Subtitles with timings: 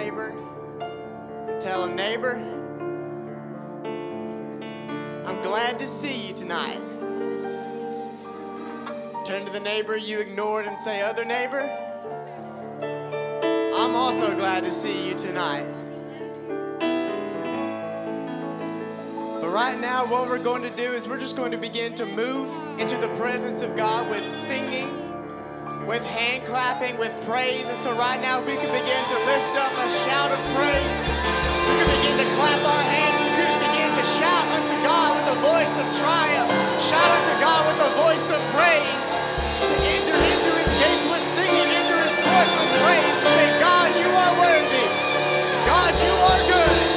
[0.00, 0.34] neighbor
[1.48, 2.36] and tell him, neighbor,
[5.26, 6.80] I'm glad to see you tonight.
[9.26, 11.60] Turn to the neighbor you ignored and say, other neighbor,
[12.80, 15.66] I'm also glad to see you tonight.
[19.40, 22.06] But right now, what we're going to do is we're just going to begin to
[22.06, 22.48] move
[22.80, 24.88] into the presence of God with singing,
[25.86, 27.68] with hand clapping, with praise.
[27.68, 31.04] And so, right now, we can begin to lift up a shout of praise.
[31.68, 33.16] We can begin to clap our hands.
[33.20, 36.50] We can begin to shout unto God with a voice of triumph.
[36.84, 39.06] Shout unto God with a voice of praise.
[39.60, 43.88] To enter into his gates with singing, enter his courts with praise, and say, God,
[43.96, 44.86] you are worthy.
[45.68, 46.89] God, you are good.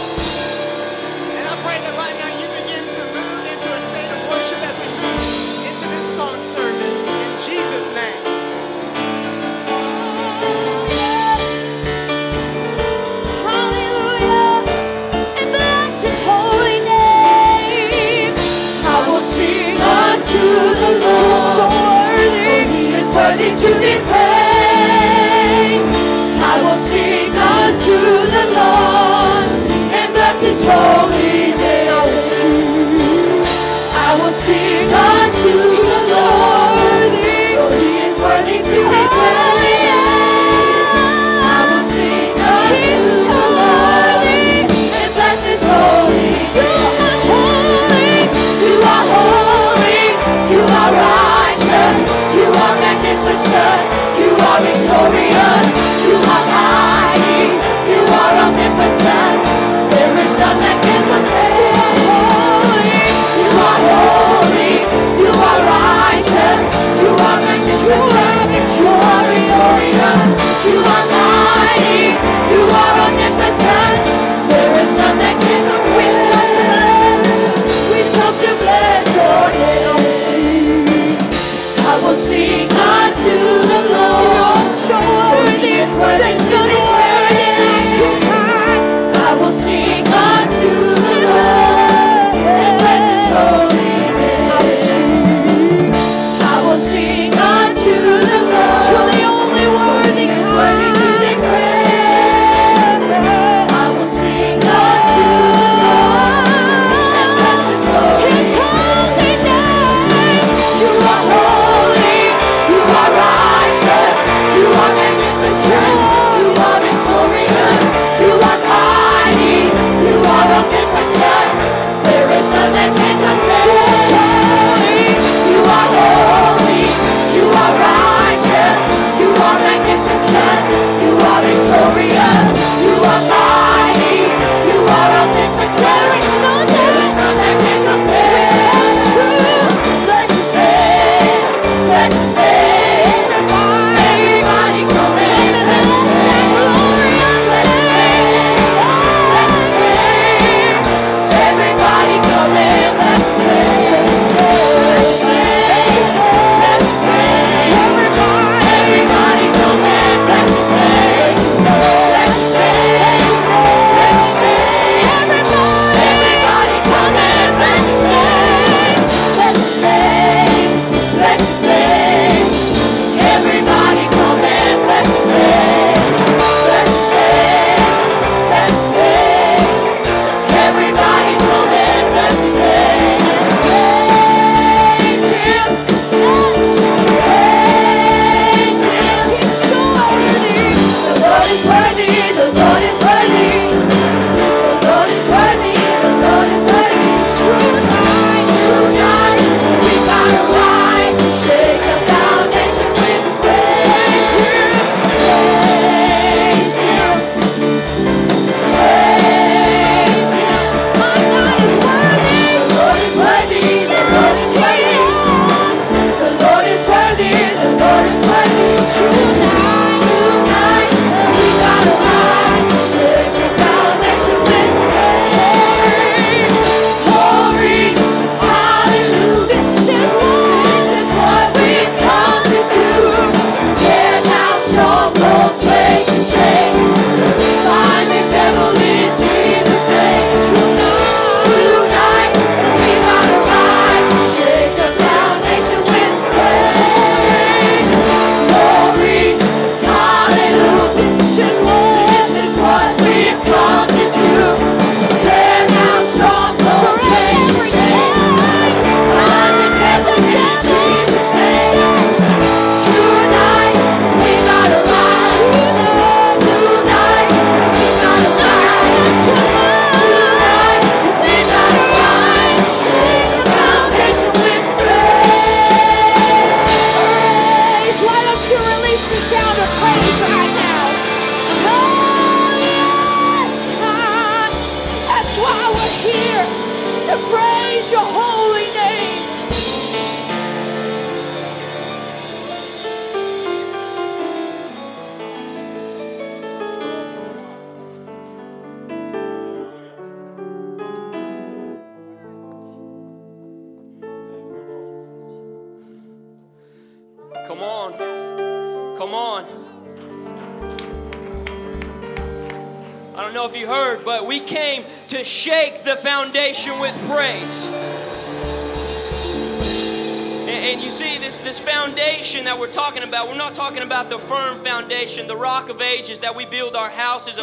[20.84, 21.40] The Lord.
[21.56, 24.33] So worthy, He is worthy to be praised.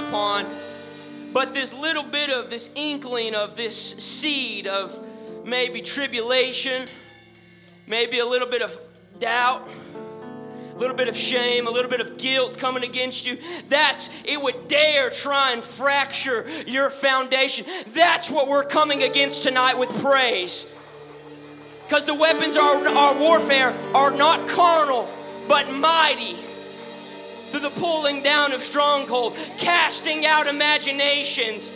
[0.07, 0.47] Upon,
[1.33, 4.99] but this little bit of this inkling of this seed of
[5.45, 6.87] maybe tribulation,
[7.87, 8.79] maybe a little bit of
[9.19, 9.69] doubt
[10.75, 13.37] a little bit of shame, a little bit of guilt coming against you.
[13.69, 17.67] That's, it would dare try and fracture your foundation.
[17.89, 20.67] That's what we're coming against tonight with praise.
[21.83, 25.07] Because the weapons of our, our warfare are not carnal,
[25.47, 26.35] but mighty
[27.51, 31.71] through the pulling down of stronghold, casting out imaginations,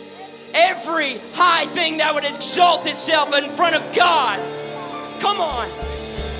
[0.53, 4.39] every high thing that would exalt itself in front of God.
[5.19, 5.67] Come on.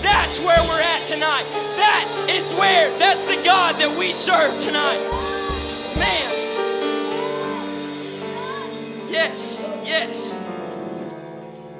[0.01, 1.43] That's where we're at tonight.
[1.77, 4.99] That is where, that's the God that we serve tonight.
[5.97, 6.35] Man.
[9.11, 10.31] Yes, yes.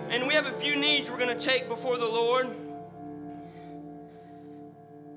[0.10, 2.48] And we have a few needs we're going to take before the Lord.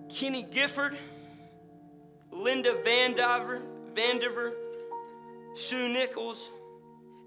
[0.08, 0.98] Kenny Gifford,
[2.30, 3.62] Linda Vandiver,
[3.94, 4.52] Vandiver,
[5.54, 6.50] Sue Nichols,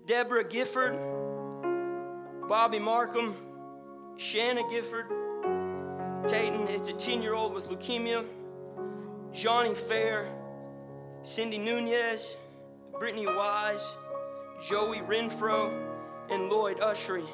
[0.06, 0.94] Deborah Gifford,
[2.48, 3.36] Bobby Markham,
[4.18, 5.07] Shanna Gifford,
[6.27, 8.25] Tayton, it's a 10 year old with leukemia.
[9.33, 10.27] Johnny Fair,
[11.24, 12.38] Cindy Nunez,
[13.00, 13.95] Brittany Wise,
[14.68, 15.71] Joey Renfro,
[16.30, 17.25] and Lloyd Ushery.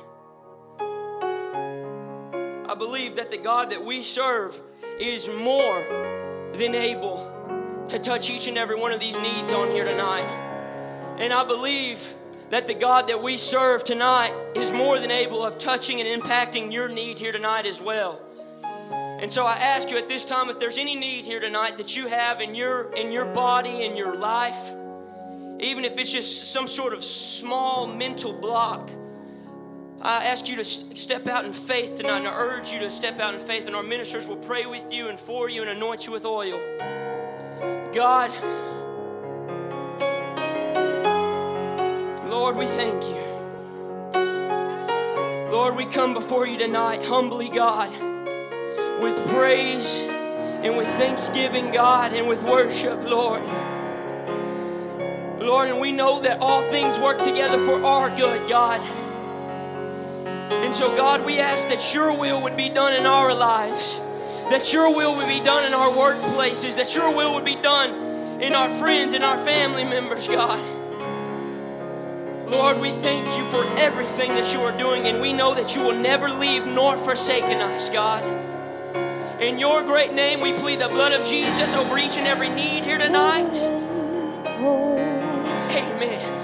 [2.70, 4.62] I believe that the God that we serve
[5.00, 5.82] is more
[6.54, 7.37] than able
[7.90, 10.28] to touch each and every one of these needs on here tonight.
[11.20, 12.14] And I believe
[12.50, 16.72] that the God that we serve tonight is more than able of touching and impacting
[16.72, 18.22] your need here tonight as well.
[19.20, 21.98] And so I ask you at this time if there's any need here tonight that
[21.98, 24.72] you have in your in your body in your life,
[25.60, 28.92] even if it's just some sort of small mental block.
[30.00, 33.20] I ask you to step out in faith tonight, and I urge you to step
[33.20, 36.06] out in faith, and our ministers will pray with you and for you and anoint
[36.06, 36.60] you with oil.
[37.98, 38.30] God,
[42.30, 43.18] Lord, we thank you.
[45.52, 47.90] Lord, we come before you tonight, humbly, God
[49.02, 53.42] with praise and with thanksgiving, God, and with worship, Lord.
[55.42, 58.80] Lord, and we know that all things work together for our good, God.
[60.52, 64.00] And so, God, we ask that your will would be done in our lives,
[64.50, 68.42] that your will would be done in our workplaces, that your will would be done
[68.42, 70.60] in our friends and our family members, God.
[72.50, 75.82] Lord, we thank you for everything that you are doing, and we know that you
[75.82, 78.24] will never leave nor forsaken us, God.
[79.42, 82.84] In your great name, we plead the blood of Jesus over each and every need
[82.84, 83.54] here tonight.
[85.76, 86.38] Amen.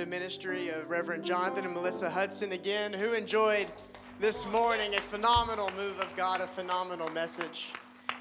[0.00, 3.66] The ministry of Reverend Jonathan and Melissa Hudson again, who enjoyed
[4.18, 7.74] this morning a phenomenal move of God, a phenomenal message.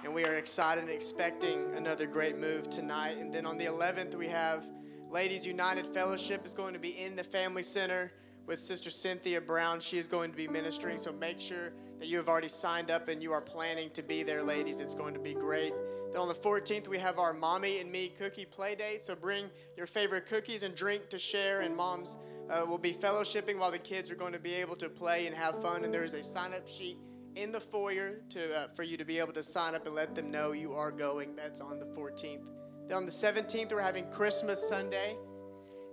[0.04, 3.16] And we are excited and expecting another great move tonight.
[3.18, 4.66] And then on the 11th, we have
[5.10, 8.12] Ladies United Fellowship is going to be in the Family Center
[8.46, 9.80] with Sister Cynthia Brown.
[9.80, 13.08] She is going to be ministering, so make sure that you have already signed up
[13.08, 14.82] and you are planning to be there, ladies.
[14.82, 15.72] It's going to be great.
[16.12, 19.04] Then on the 14th, we have our Mommy and Me cookie play date.
[19.04, 22.18] So bring your favorite cookies and drink to share, and moms
[22.50, 25.36] uh, will be fellowshipping while the kids are going to be able to play and
[25.36, 25.84] have fun.
[25.84, 26.98] And there is a sign up sheet
[27.36, 30.16] in the foyer to, uh, for you to be able to sign up and let
[30.16, 31.36] them know you are going.
[31.36, 32.44] That's on the 14th.
[32.88, 35.16] Then on the 17th, we're having Christmas Sunday.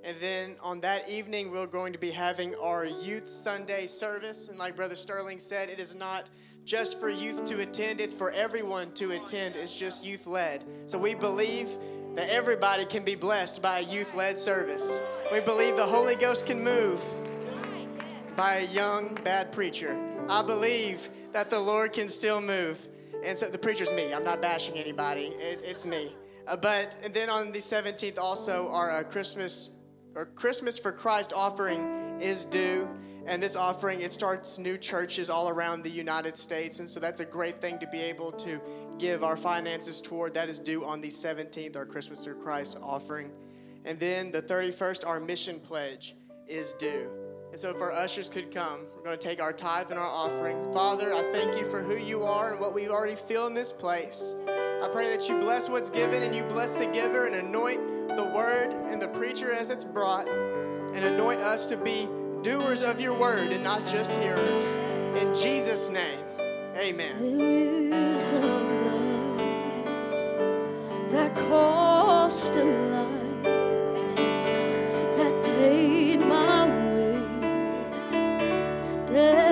[0.03, 4.49] And then on that evening, we're going to be having our Youth Sunday service.
[4.49, 6.31] And like Brother Sterling said, it is not
[6.67, 9.55] just for youth to attend, it's for everyone to attend.
[9.55, 10.65] It's just youth led.
[10.85, 11.69] So we believe
[12.17, 15.01] that everybody can be blessed by a youth led service.
[15.31, 17.01] We believe the Holy Ghost can move
[18.37, 19.97] by a young, bad preacher.
[20.29, 22.85] I believe that the Lord can still move.
[23.25, 24.13] And so the preacher's me.
[24.13, 26.17] I'm not bashing anybody, it, it's me.
[26.49, 29.71] Uh, but and then on the 17th, also our uh, Christmas
[30.17, 32.89] or Christmas for Christ offering is due.
[33.27, 36.79] And this offering, it starts new churches all around the United States.
[36.79, 38.61] And so that's a great thing to be able to
[38.99, 40.33] give our finances toward.
[40.35, 43.33] That is due on the 17th, our Christmas for Christ offering.
[43.85, 46.15] And then the 31st, our mission pledge
[46.47, 47.11] is due.
[47.51, 50.07] And so if our ushers could come, we're going to take our tithe and our
[50.07, 50.73] offering.
[50.73, 53.73] Father, I thank you for who you are and what we already feel in this
[53.73, 54.35] place.
[54.47, 58.25] I pray that you bless what's given and you bless the giver and anoint the
[58.25, 62.09] word and the preacher as it's brought and anoint us to be
[62.47, 64.65] doers of your word and not just hearers.
[65.21, 66.21] In Jesus' name,
[66.77, 67.17] amen.
[75.17, 77.19] That paid my way.
[79.07, 79.46] Death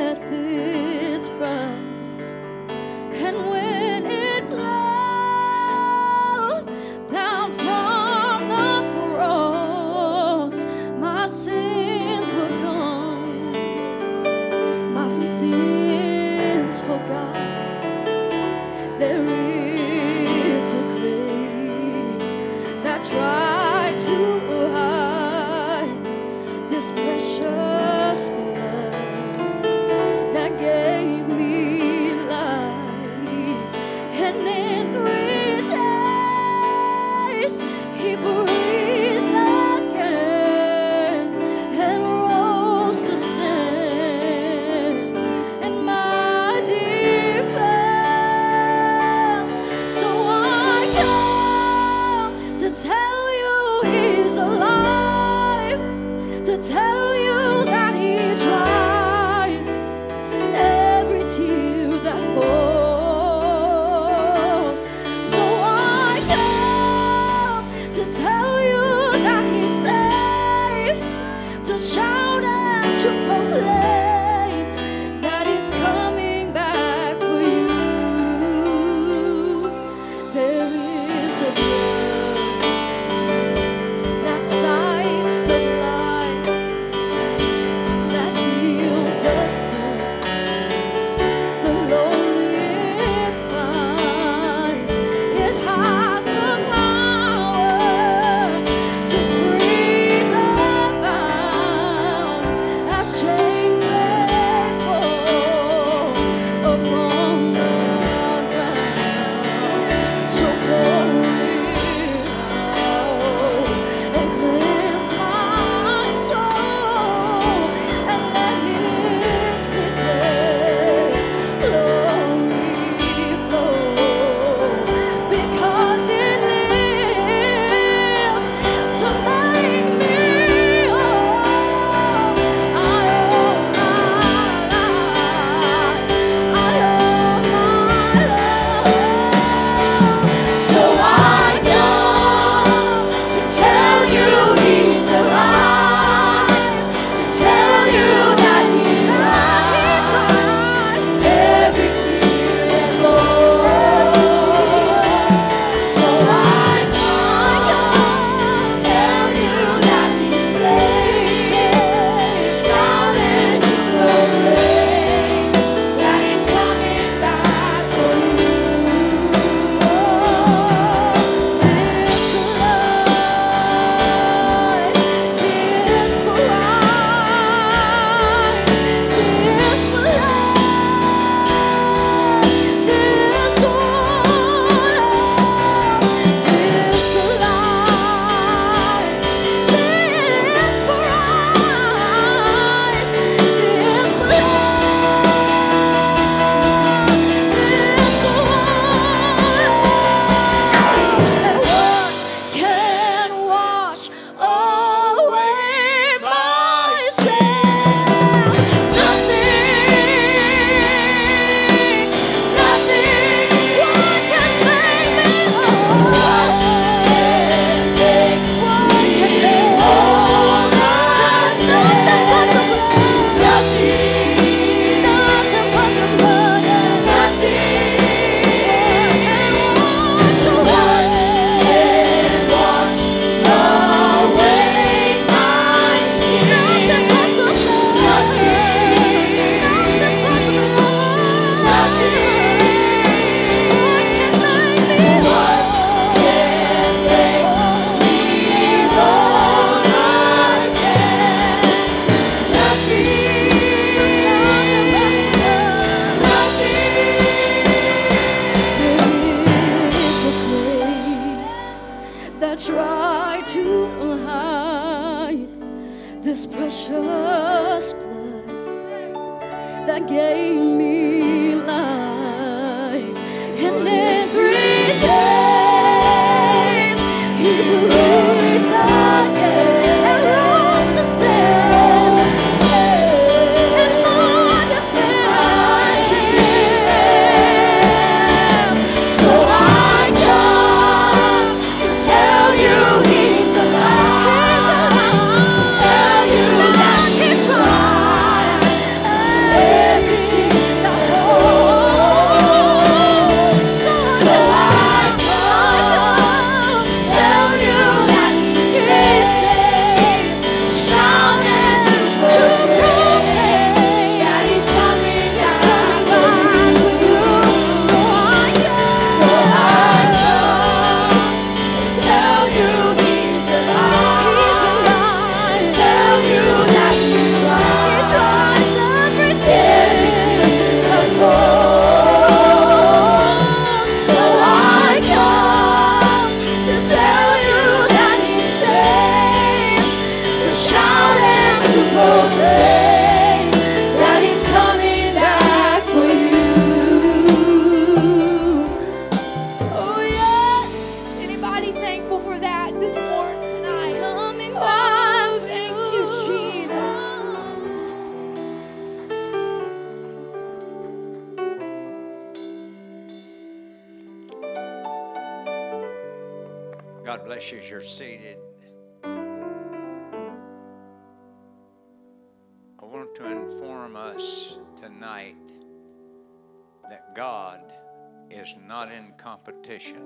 [379.44, 380.02] competition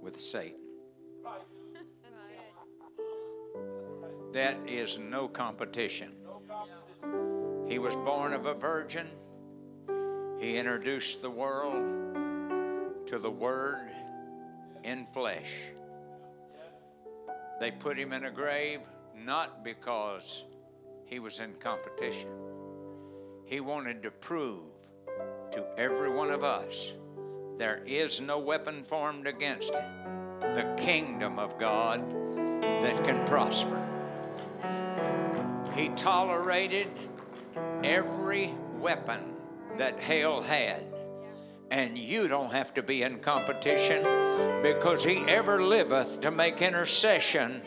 [0.00, 0.60] with Satan.
[4.32, 6.12] That is no competition.
[7.68, 9.08] He was born of a virgin.
[10.38, 13.90] He introduced the world to the Word
[14.84, 15.52] in flesh.
[17.60, 18.80] They put him in a grave
[19.14, 20.44] not because
[21.04, 22.30] he was in competition.
[23.44, 24.64] He wanted to prove
[25.52, 26.92] to every one of us
[27.58, 32.02] there is no weapon formed against the kingdom of God
[32.60, 33.82] that can prosper.
[35.74, 36.88] He tolerated
[37.82, 39.36] every weapon
[39.78, 40.84] that hell had.
[41.70, 44.02] And you don't have to be in competition
[44.62, 47.62] because he ever liveth to make intercession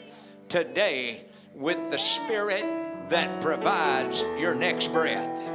[0.47, 2.63] today with the Spirit
[3.09, 5.48] that provides your next breath.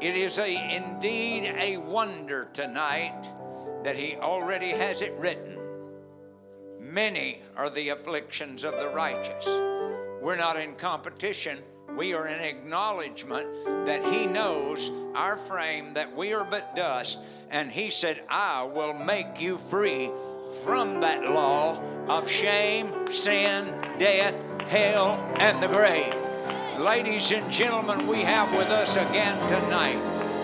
[0.00, 3.28] It is a, indeed a wonder tonight
[3.84, 5.58] that he already has it written.
[6.80, 9.46] Many are the afflictions of the righteous.
[10.20, 11.58] We're not in competition.
[11.96, 13.46] We are in acknowledgement
[13.86, 17.18] that He knows our frame, that we are but dust.
[17.50, 20.10] And He said, I will make you free
[20.64, 26.19] from that law of shame, sin, death, hell, and the grave.
[26.80, 29.98] Ladies and gentlemen, we have with us again tonight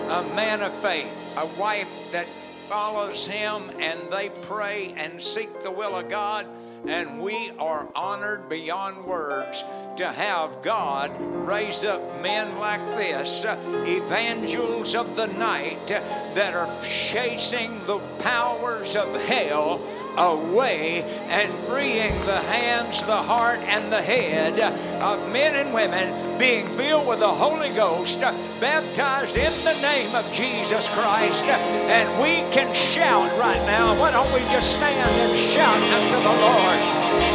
[0.07, 2.27] a man of faith, a wife that
[2.69, 6.45] follows him and they pray and seek the will of God.
[6.87, 9.63] And we are honored beyond words
[9.95, 13.43] to have God raise up men like this,
[13.87, 19.79] evangels of the night, that are chasing the powers of hell
[20.17, 24.59] away and freeing the hands, the heart, and the head
[25.01, 28.19] of men and women being filled with the Holy Ghost,
[28.59, 31.43] baptized in the name of Jesus Christ.
[31.45, 33.97] And we can shout right now.
[33.99, 36.79] Why don't we just stand and shout unto the Lord?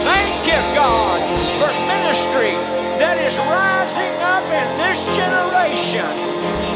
[0.06, 1.18] Thank you, God,
[1.58, 2.54] for ministry
[2.98, 6.71] that is rising up in this generation.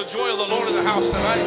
[0.00, 1.44] The joy of the Lord in the house tonight.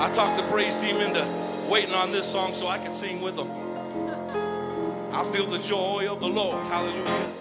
[0.00, 1.26] I talked the praise team into
[1.68, 3.50] waiting on this song so I could sing with them.
[5.12, 6.64] I feel the joy of the Lord.
[6.68, 7.39] Hallelujah.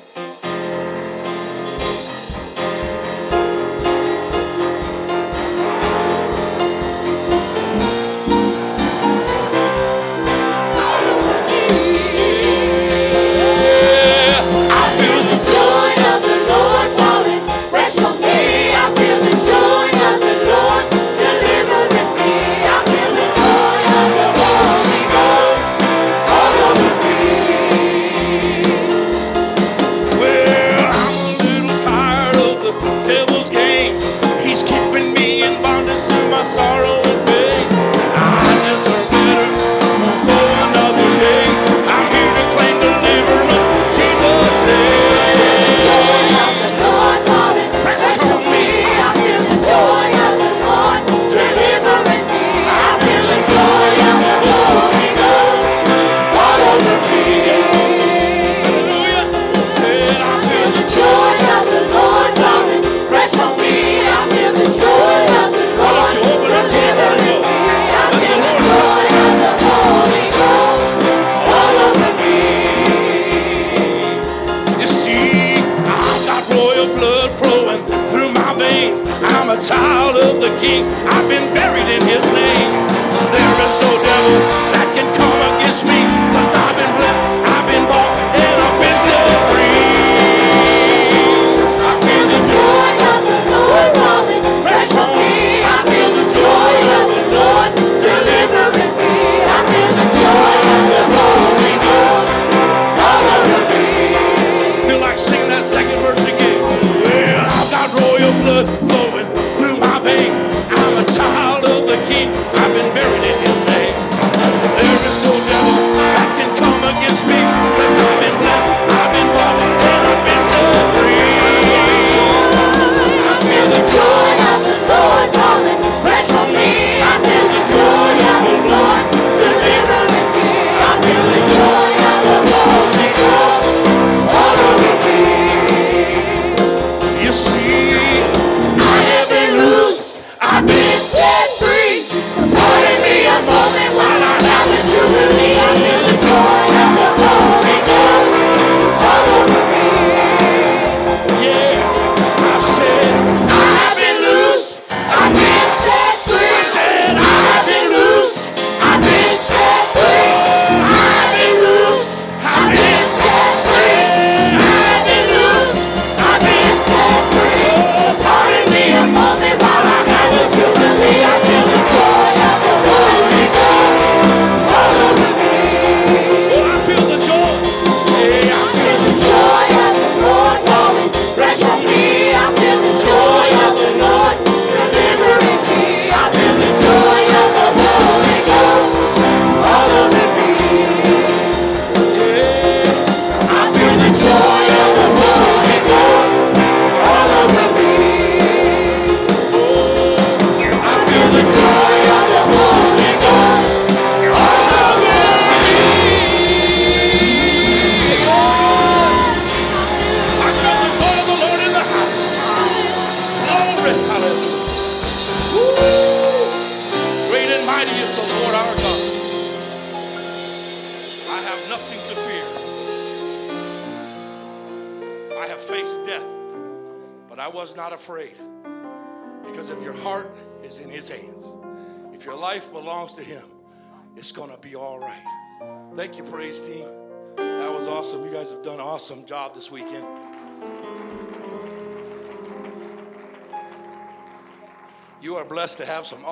[79.61, 80.85] Child of the King.
[81.07, 82.87] I've been buried in His name.
[83.31, 84.68] There is no devil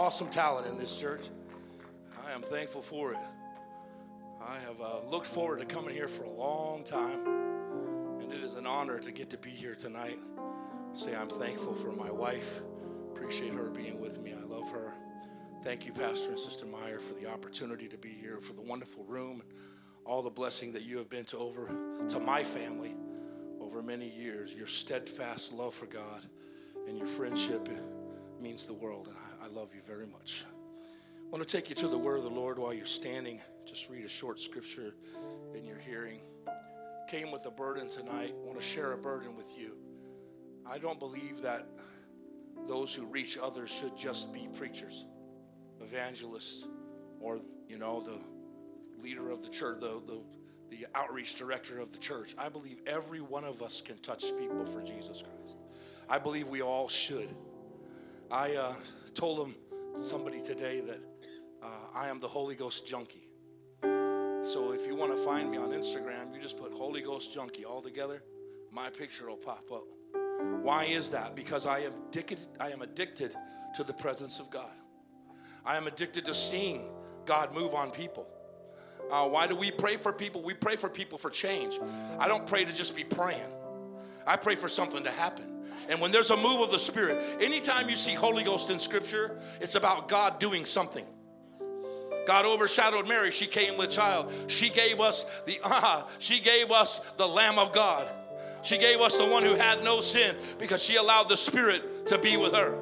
[0.07, 1.27] awesome talent in this church.
[2.25, 3.19] I am thankful for it.
[4.41, 7.27] I have uh, looked forward to coming here for a long time,
[8.21, 10.17] and it is an honor to get to be here tonight.
[10.93, 12.61] Say I'm thankful for my wife.
[13.13, 14.31] Appreciate her being with me.
[14.31, 14.93] I love her.
[15.65, 19.03] Thank you, Pastor and Sister Meyer, for the opportunity to be here, for the wonderful
[19.03, 19.43] room,
[20.05, 21.69] all the blessing that you have been to over
[22.07, 22.95] to my family
[23.59, 24.55] over many years.
[24.55, 26.21] Your steadfast love for God
[26.87, 27.67] and your friendship
[28.39, 29.13] means the world,
[29.47, 30.43] I, love you very much.
[31.25, 33.39] I want to take you to the word of the Lord while you're standing.
[33.65, 34.93] Just read a short scripture
[35.55, 36.19] in your hearing.
[37.07, 38.33] Came with a burden tonight.
[38.35, 39.77] I want to share a burden with you.
[40.69, 41.67] I don't believe that
[42.67, 45.05] those who reach others should just be preachers,
[45.81, 46.67] evangelists,
[47.19, 48.19] or you know the
[49.01, 50.19] leader of the church, the, the
[50.69, 52.35] the outreach director of the church.
[52.37, 55.57] I believe every one of us can touch people for Jesus Christ.
[56.09, 57.29] I believe we all should.
[58.29, 58.73] I uh,
[59.17, 59.55] told him
[59.95, 60.99] somebody today that
[61.63, 63.27] uh, I am the Holy Ghost junkie.
[63.81, 67.65] So if you want to find me on Instagram, you just put Holy Ghost junkie
[67.65, 68.21] all together.
[68.71, 69.85] My picture will pop up.
[70.61, 71.35] Why is that?
[71.35, 72.41] Because I am addicted.
[72.59, 73.35] I am addicted
[73.75, 74.71] to the presence of God.
[75.65, 76.87] I am addicted to seeing
[77.25, 78.27] God move on people.
[79.09, 80.43] Uh, why do we pray for people?
[80.43, 81.79] We pray for people for change.
[82.19, 83.51] I don't pray to just be praying.
[84.27, 85.45] I pray for something to happen.
[85.89, 89.39] And when there's a move of the Spirit, anytime you see Holy Ghost in Scripture,
[89.61, 91.05] it's about God doing something.
[92.27, 93.31] God overshadowed Mary.
[93.31, 94.33] She came with child.
[94.47, 98.05] She gave us the uh, she gave us the Lamb of God.
[98.63, 102.17] She gave us the one who had no sin because she allowed the Spirit to
[102.17, 102.77] be with her.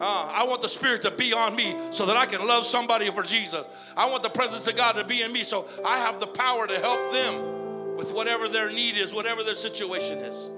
[0.00, 3.10] Uh, I want the Spirit to be on me so that I can love somebody
[3.10, 3.66] for Jesus.
[3.96, 6.66] I want the presence of God to be in me so I have the power
[6.66, 7.53] to help them
[7.96, 10.50] with whatever their need is, whatever their situation is.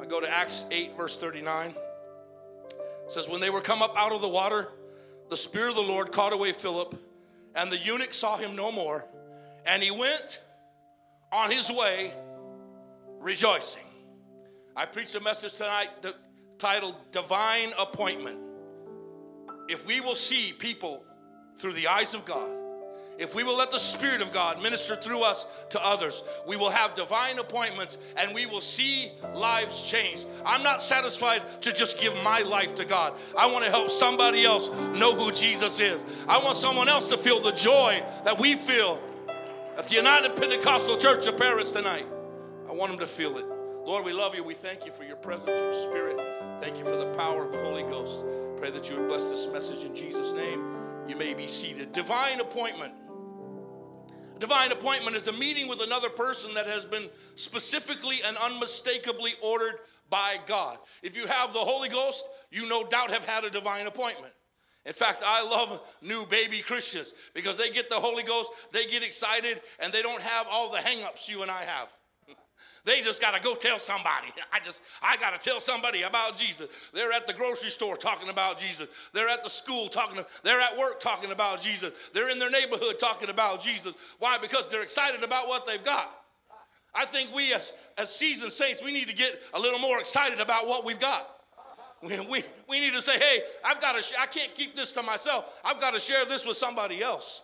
[0.00, 1.70] I go to Acts 8, verse 39.
[1.70, 1.76] It
[3.08, 4.68] says, When they were come up out of the water,
[5.30, 6.94] the Spirit of the Lord caught away Philip,
[7.54, 9.04] and the eunuch saw him no more,
[9.66, 10.42] and he went
[11.32, 12.12] on his way
[13.18, 13.82] rejoicing.
[14.76, 15.88] I preached a message tonight
[16.58, 18.38] titled Divine Appointment.
[19.68, 21.04] If we will see people
[21.58, 22.48] through the eyes of God,
[23.18, 26.70] if we will let the Spirit of God minister through us to others, we will
[26.70, 30.24] have divine appointments and we will see lives change.
[30.46, 33.14] I'm not satisfied to just give my life to God.
[33.36, 36.04] I want to help somebody else know who Jesus is.
[36.28, 39.02] I want someone else to feel the joy that we feel
[39.76, 42.06] at the United Pentecostal Church of Paris tonight.
[42.68, 43.46] I want them to feel it.
[43.84, 44.44] Lord, we love you.
[44.44, 46.20] We thank you for your presence, your spirit.
[46.60, 48.20] Thank you for the power of the Holy Ghost.
[48.58, 50.62] Pray that you would bless this message in Jesus' name.
[51.08, 51.92] You may be seated.
[51.92, 52.92] Divine appointment.
[54.38, 59.74] Divine appointment is a meeting with another person that has been specifically and unmistakably ordered
[60.10, 60.78] by God.
[61.02, 64.32] If you have the Holy Ghost, you no doubt have had a divine appointment.
[64.86, 69.02] In fact, I love new baby Christians because they get the Holy Ghost, they get
[69.02, 71.92] excited, and they don't have all the hangups you and I have.
[72.88, 74.28] They just got to go tell somebody.
[74.52, 76.68] I just, I got to tell somebody about Jesus.
[76.94, 78.88] They're at the grocery store talking about Jesus.
[79.12, 81.92] They're at the school talking, they're at work talking about Jesus.
[82.14, 83.92] They're in their neighborhood talking about Jesus.
[84.20, 84.38] Why?
[84.38, 86.10] Because they're excited about what they've got.
[86.94, 90.40] I think we as, as seasoned saints, we need to get a little more excited
[90.40, 91.28] about what we've got.
[92.00, 94.92] We, we, we need to say, hey, I've got to, sh- I can't keep this
[94.92, 95.58] to myself.
[95.64, 97.42] I've got to share this with somebody else.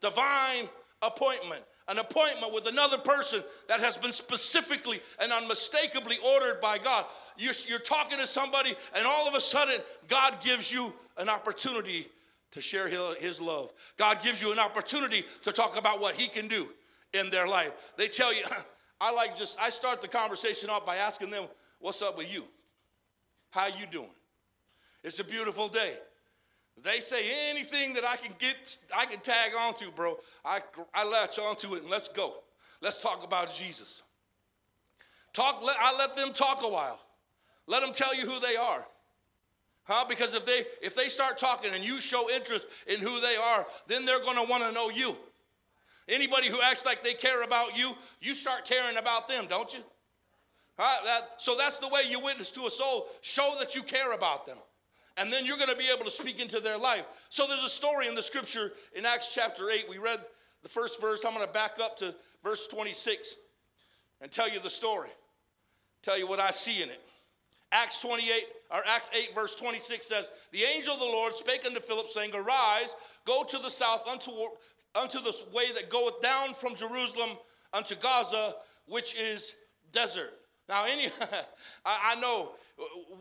[0.00, 0.68] Divine
[1.00, 7.04] appointment an appointment with another person that has been specifically and unmistakably ordered by God.
[7.36, 12.06] You're, you're, talking to somebody, and all of a sudden, God gives you an opportunity
[12.52, 13.72] to share his love.
[13.98, 16.68] God gives you an opportunity to talk about what He can do
[17.12, 17.72] in their life.
[17.96, 18.44] They tell you,
[19.00, 21.44] I like just, I start the conversation off by asking them,
[21.80, 22.44] What's up with you?
[23.50, 24.08] How you doing?
[25.02, 25.94] It's a beautiful day.
[26.82, 30.18] They say anything that I can get, I can tag onto, bro.
[30.44, 30.60] I,
[30.92, 32.34] I latch onto it and let's go.
[32.80, 34.02] Let's talk about Jesus.
[35.32, 36.98] Talk, let, I let them talk a while.
[37.66, 38.84] Let them tell you who they are.
[39.84, 40.04] Huh?
[40.08, 43.66] Because if they if they start talking and you show interest in who they are,
[43.86, 45.14] then they're gonna want to know you.
[46.08, 49.80] Anybody who acts like they care about you, you start caring about them, don't you?
[50.78, 51.04] Huh?
[51.04, 53.08] That, so that's the way you witness to a soul.
[53.20, 54.58] Show that you care about them
[55.16, 57.04] and then you're going to be able to speak into their life.
[57.28, 59.86] So there's a story in the scripture in Acts chapter 8.
[59.88, 60.18] We read
[60.62, 61.24] the first verse.
[61.24, 63.36] I'm going to back up to verse 26
[64.20, 65.10] and tell you the story,
[66.02, 67.00] tell you what I see in it.
[67.70, 71.80] Acts 28 or Acts 8 verse 26 says, "The angel of the Lord spake unto
[71.80, 72.94] Philip saying, Arise,
[73.24, 74.30] go to the south unto
[74.94, 77.36] unto the way that goeth down from Jerusalem
[77.72, 78.56] unto Gaza,
[78.86, 79.56] which is
[79.90, 81.06] desert." Now, any
[81.84, 82.52] I, I know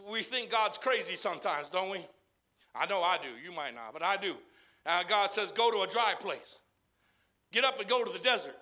[0.09, 2.05] we think God's crazy sometimes, don't we?
[2.75, 3.29] I know I do.
[3.43, 4.35] You might not, but I do.
[4.85, 6.57] Uh, God says, go to a dry place.
[7.51, 8.55] Get up and go to the desert.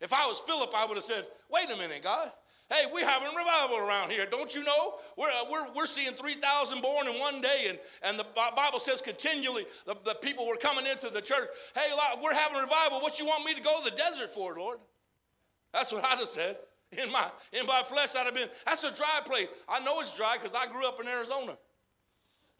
[0.00, 2.30] If I was Philip, I would have said, wait a minute, God.
[2.68, 4.26] Hey, we're having revival around here.
[4.26, 4.94] Don't you know?
[5.16, 9.00] We're, uh, we're, we're seeing 3,000 born in one day, and, and the Bible says
[9.00, 11.48] continually the, the people were coming into the church.
[11.76, 12.98] Hey, we're having revival.
[13.00, 14.78] What you want me to go to the desert for, Lord?
[15.72, 16.56] That's what I'd have said.
[16.92, 19.48] In my, in my flesh, I'd have been, that's a dry place.
[19.68, 21.58] I know it's dry because I grew up in Arizona.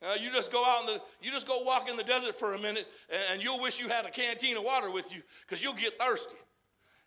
[0.03, 2.55] Uh, you just go out in the, you just go walk in the desert for
[2.55, 5.62] a minute, and, and you'll wish you had a canteen of water with you because
[5.62, 6.37] you'll get thirsty.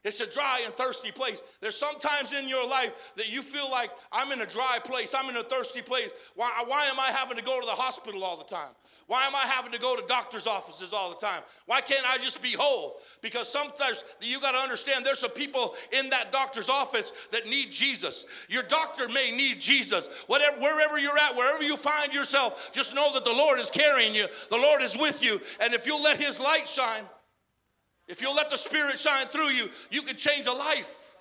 [0.04, 1.42] It's a dry and thirsty place.
[1.60, 5.30] There's sometimes in your life that you feel like I'm in a dry place, I'm
[5.30, 6.12] in a thirsty place.
[6.36, 8.70] Why, why am I having to go to the hospital all the time?
[9.08, 11.42] Why am I having to go to doctor's offices all the time?
[11.66, 13.02] Why can't I just be whole?
[13.22, 17.72] Because sometimes you got to understand there's some people in that doctor's office that need
[17.72, 18.26] Jesus.
[18.48, 20.08] Your doctor may need Jesus.
[20.28, 24.14] Whatever, wherever you're at, wherever you find yourself, just know that the Lord is carrying
[24.14, 24.28] you.
[24.50, 25.42] The Lord is with you.
[25.60, 27.04] And if you'll let His light shine,
[28.10, 31.16] if you'll let the Spirit shine through you, you can change a life.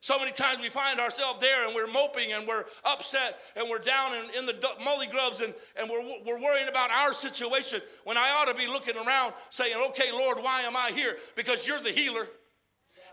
[0.00, 3.78] So many times we find ourselves there and we're moping and we're upset and we're
[3.78, 8.16] down in, in the mully grubs and, and we're, we're worrying about our situation when
[8.16, 11.18] I ought to be looking around saying, okay, Lord, why am I here?
[11.36, 12.26] Because you're the healer.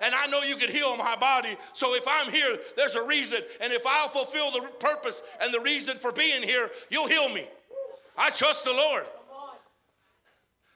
[0.02, 1.58] And I know you can heal my body.
[1.74, 3.42] So if I'm here, there's a reason.
[3.62, 7.48] And if I'll fulfill the purpose and the reason for being here, you'll heal me.
[8.18, 9.06] I trust the Lord.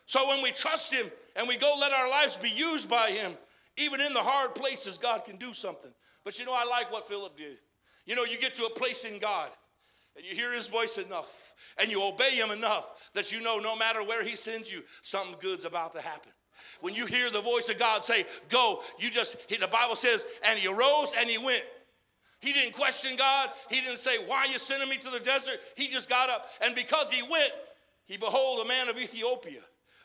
[0.06, 3.34] So when we trust Him and we go let our lives be used by Him,
[3.78, 5.92] even in the hard places, God can do something.
[6.24, 7.58] But you know, I like what Philip did.
[8.06, 9.50] You know, you get to a place in God
[10.16, 13.76] and you hear his voice enough and you obey him enough that you know no
[13.76, 16.32] matter where he sends you, something good's about to happen.
[16.82, 20.60] When you hear the voice of God say, go, you just, the Bible says, and
[20.60, 21.64] he arose and he went.
[22.40, 23.52] He didn't question God.
[23.70, 25.62] He didn't say, Why are you sending me to the desert?
[25.78, 26.50] He just got up.
[26.62, 27.54] And because he went,
[28.06, 29.62] he behold a man of Ethiopia,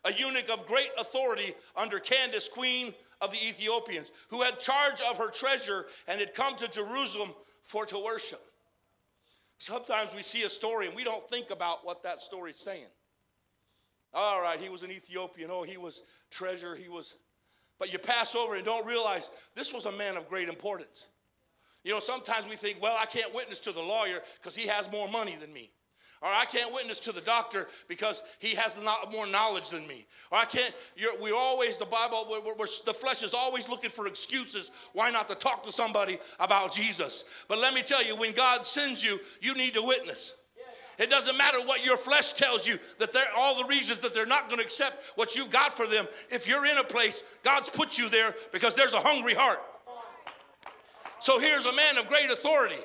[0.08, 5.18] a eunuch of great authority under Candace, queen of the Ethiopians, who had charge of
[5.18, 7.30] her treasure and had come to Jerusalem
[7.62, 8.40] for to worship.
[9.58, 12.86] Sometimes we see a story and we don't think about what that story's saying.
[14.14, 15.50] All right, he was an Ethiopian.
[15.52, 16.74] Oh, he was treasure.
[16.74, 17.16] He was.
[17.78, 21.06] But you pass over and don't realize this was a man of great importance.
[21.84, 24.90] You know, sometimes we think, well, I can't witness to the lawyer because he has
[24.90, 25.70] more money than me.
[26.20, 28.78] Or I can't witness to the doctor because he has
[29.12, 30.06] more knowledge than me.
[30.32, 30.74] Or I can't,
[31.20, 35.28] we're always, the Bible, we're, we're, the flesh is always looking for excuses why not
[35.28, 37.24] to talk to somebody about Jesus.
[37.46, 40.34] But let me tell you, when God sends you, you need to witness.
[40.98, 44.26] It doesn't matter what your flesh tells you, that they're all the reasons that they're
[44.26, 46.08] not going to accept what you've got for them.
[46.28, 49.60] If you're in a place, God's put you there because there's a hungry heart.
[51.20, 52.82] So here's a man of great authority.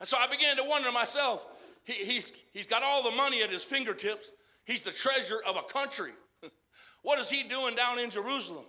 [0.00, 1.46] And so I began to wonder myself,
[1.88, 4.30] he, he's, he's got all the money at his fingertips.
[4.66, 6.12] He's the treasure of a country.
[7.02, 8.66] what is he doing down in Jerusalem?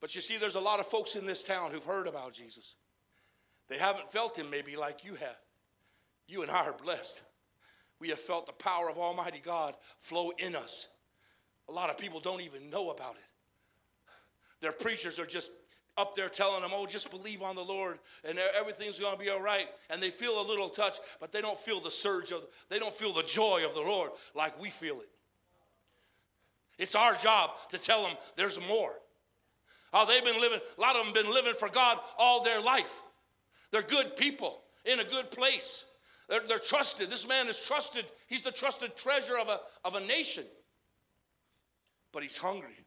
[0.00, 2.76] But you see, there's a lot of folks in this town who've heard about Jesus.
[3.68, 5.38] They haven't felt him maybe like you have.
[6.28, 7.22] You and I are blessed.
[7.98, 10.86] We have felt the power of Almighty God flow in us.
[11.68, 14.12] A lot of people don't even know about it.
[14.60, 15.50] Their preachers are just
[15.96, 19.30] up there telling them, oh, just believe on the Lord and everything's going to be
[19.30, 19.66] all right.
[19.90, 22.94] And they feel a little touch, but they don't feel the surge of, they don't
[22.94, 25.08] feel the joy of the Lord like we feel it.
[26.78, 28.92] It's our job to tell them there's more.
[29.92, 33.00] Oh, they've been living, a lot of them been living for God all their life.
[33.70, 35.84] They're good people in a good place.
[36.28, 37.10] They're, they're trusted.
[37.10, 38.04] This man is trusted.
[38.26, 40.44] He's the trusted treasure of a, of a nation.
[42.12, 42.83] But he's hungry.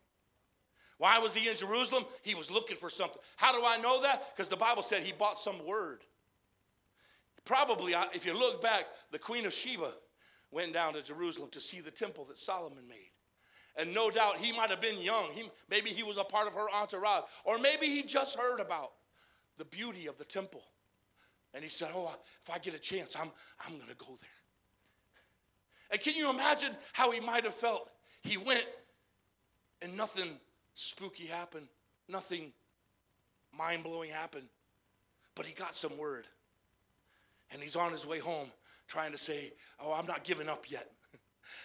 [0.97, 2.05] Why was he in Jerusalem?
[2.23, 3.21] He was looking for something.
[3.35, 4.35] How do I know that?
[4.35, 6.01] Because the Bible said he bought some word.
[7.45, 9.91] Probably, if you look back, the Queen of Sheba
[10.51, 13.11] went down to Jerusalem to see the temple that Solomon made.
[13.77, 15.29] And no doubt he might have been young.
[15.33, 17.23] He, maybe he was a part of her entourage.
[17.45, 18.91] Or maybe he just heard about
[19.57, 20.63] the beauty of the temple.
[21.53, 23.29] And he said, Oh, if I get a chance, I'm,
[23.65, 24.29] I'm going to go there.
[25.91, 27.91] And can you imagine how he might have felt?
[28.23, 28.65] He went
[29.81, 30.27] and nothing
[30.77, 31.67] spooky happened,
[32.07, 32.53] nothing
[33.57, 34.47] mind blowing happened.
[35.35, 36.25] But he got some word.
[37.51, 38.51] And he's on his way home
[38.87, 40.87] trying to say, Oh, I'm not giving up yet.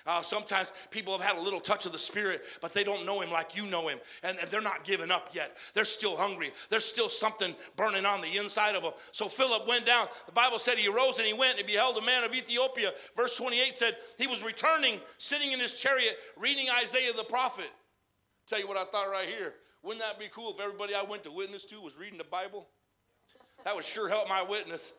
[0.06, 3.20] Uh, sometimes people have had a little touch of the Spirit, but they don't know
[3.20, 5.56] Him like you know Him, and, and, they're not giving up yet.
[5.74, 6.52] They're still hungry.
[6.70, 8.92] There's still something burning on the inside of them.
[9.10, 10.06] So Philip went down.
[10.26, 12.92] The Bible said he arose and he went and beheld a man of Ethiopia.
[13.16, 17.70] Verse 28 said he was returning, sitting in his chariot, reading Isaiah the prophet.
[18.52, 19.54] Tell you what I thought right here.
[19.82, 22.66] Wouldn't that be cool if everybody I went to witness to was reading the Bible?
[23.64, 24.92] That would sure help my witness.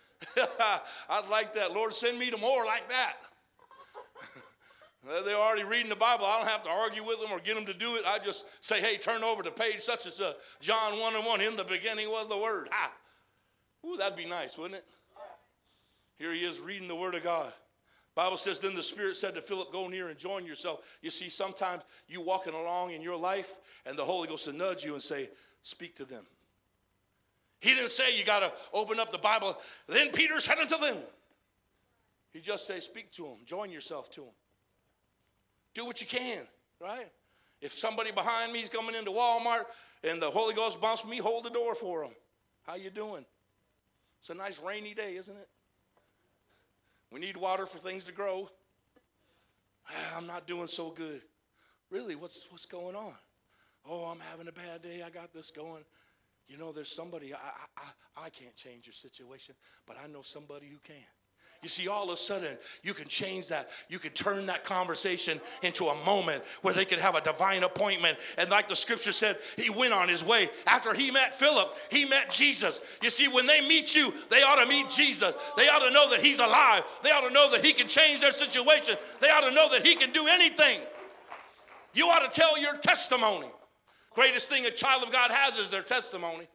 [1.10, 1.72] I'd like that.
[1.72, 3.16] Lord, send me to more like that.
[5.24, 6.24] They're already reading the Bible.
[6.24, 8.04] I don't have to argue with them or get them to do it.
[8.06, 11.40] I just say, hey, turn over to page such as uh, John 1 and 1.
[11.40, 12.68] In the beginning was the Word.
[12.70, 12.92] Ha!
[13.88, 14.84] Ooh, that'd be nice, wouldn't it?
[16.16, 17.52] Here he is reading the Word of God.
[18.14, 20.80] Bible says, then the Spirit said to Philip, Go near and join yourself.
[21.00, 23.56] You see, sometimes you walking along in your life,
[23.86, 25.28] and the Holy Ghost will nudge you and say,
[25.62, 26.24] Speak to them.
[27.60, 29.56] He didn't say you got to open up the Bible.
[29.86, 30.96] Then Peter said unto them,
[32.32, 34.30] He just say, Speak to them, join yourself to them.
[35.74, 36.40] Do what you can,
[36.80, 37.08] right?
[37.60, 39.64] If somebody behind me is coming into Walmart
[40.02, 42.12] and the Holy Ghost bumps me, hold the door for them.
[42.66, 43.24] How you doing?
[44.18, 45.48] It's a nice rainy day, isn't it?
[47.10, 48.48] We need water for things to grow.
[49.88, 51.22] Ah, I'm not doing so good.
[51.90, 53.14] Really, what's what's going on?
[53.88, 55.02] Oh, I'm having a bad day.
[55.04, 55.84] I got this going.
[56.46, 57.82] You know, there's somebody I I
[58.16, 59.54] I, I can't change your situation,
[59.86, 60.96] but I know somebody who can.
[61.62, 63.68] You see, all of a sudden, you can change that.
[63.90, 68.16] You can turn that conversation into a moment where they could have a divine appointment.
[68.38, 70.48] And like the scripture said, he went on his way.
[70.66, 72.80] After he met Philip, he met Jesus.
[73.02, 75.34] You see, when they meet you, they ought to meet Jesus.
[75.58, 76.82] They ought to know that he's alive.
[77.02, 78.94] They ought to know that he can change their situation.
[79.20, 80.80] They ought to know that he can do anything.
[81.92, 83.48] You ought to tell your testimony.
[84.14, 86.48] Greatest thing a child of God has is their testimony.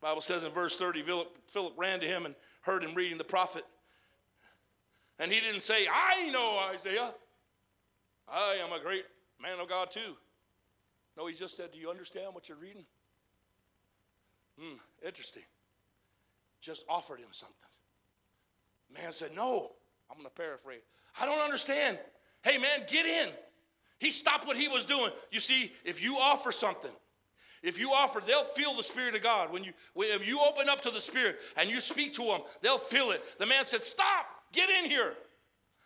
[0.00, 2.34] Bible says in verse 30, Philip, Philip ran to him and
[2.66, 3.64] heard him reading the prophet.
[5.18, 7.14] And he didn't say, I know Isaiah.
[8.28, 9.04] I am a great
[9.40, 10.16] man of God too.
[11.16, 12.84] No, he just said, Do you understand what you're reading?
[14.60, 15.44] Hmm, interesting.
[16.60, 17.56] Just offered him something.
[19.00, 19.72] Man said, No.
[20.10, 20.82] I'm going to paraphrase.
[21.20, 21.98] I don't understand.
[22.44, 23.28] Hey, man, get in.
[23.98, 25.10] He stopped what he was doing.
[25.32, 26.92] You see, if you offer something,
[27.62, 29.52] if you offer, they'll feel the Spirit of God.
[29.52, 32.78] When you, if you open up to the Spirit and you speak to them, they'll
[32.78, 33.22] feel it.
[33.38, 35.14] The man said, Stop, get in here.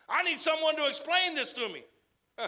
[0.09, 1.83] I need someone to explain this to me.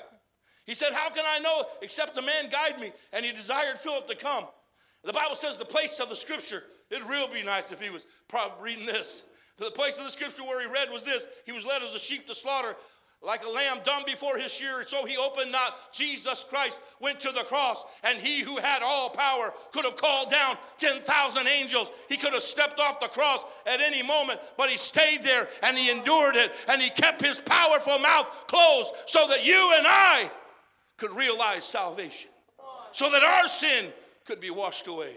[0.66, 2.92] he said, How can I know except the man guide me?
[3.12, 4.46] And he desired Philip to come.
[5.04, 8.06] The Bible says the place of the scripture, it'd real be nice if he was
[8.28, 9.24] probably reading this.
[9.58, 12.00] The place of the scripture where he read was this He was led as a
[12.00, 12.76] sheep to slaughter,
[13.24, 14.84] like a lamb dumb before his shearer.
[14.86, 15.94] So he opened not.
[15.94, 20.30] Jesus Christ went to the cross, and he who had all power could have called
[20.30, 21.92] down 10,000 angels.
[22.10, 25.78] He could have stepped off the cross at any moment, but he stayed there and
[25.78, 30.30] he endured it, and he kept his powerful mouth closed so that you and I
[30.98, 32.30] could realize salvation,
[32.92, 33.92] so that our sin
[34.26, 35.16] could be washed away.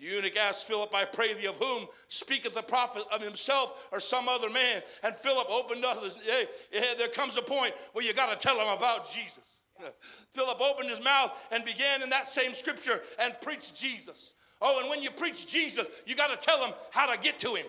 [0.00, 4.00] The eunuch asked Philip, I pray thee, of whom speaketh the prophet of himself or
[4.00, 4.82] some other man?
[5.02, 8.42] And Philip opened up, his, hey, hey, there comes a point where you got to
[8.42, 9.44] tell him about Jesus.
[10.30, 14.32] Philip opened his mouth and began in that same scripture and preached Jesus.
[14.62, 17.54] Oh, and when you preach Jesus, you got to tell them how to get to
[17.54, 17.66] him.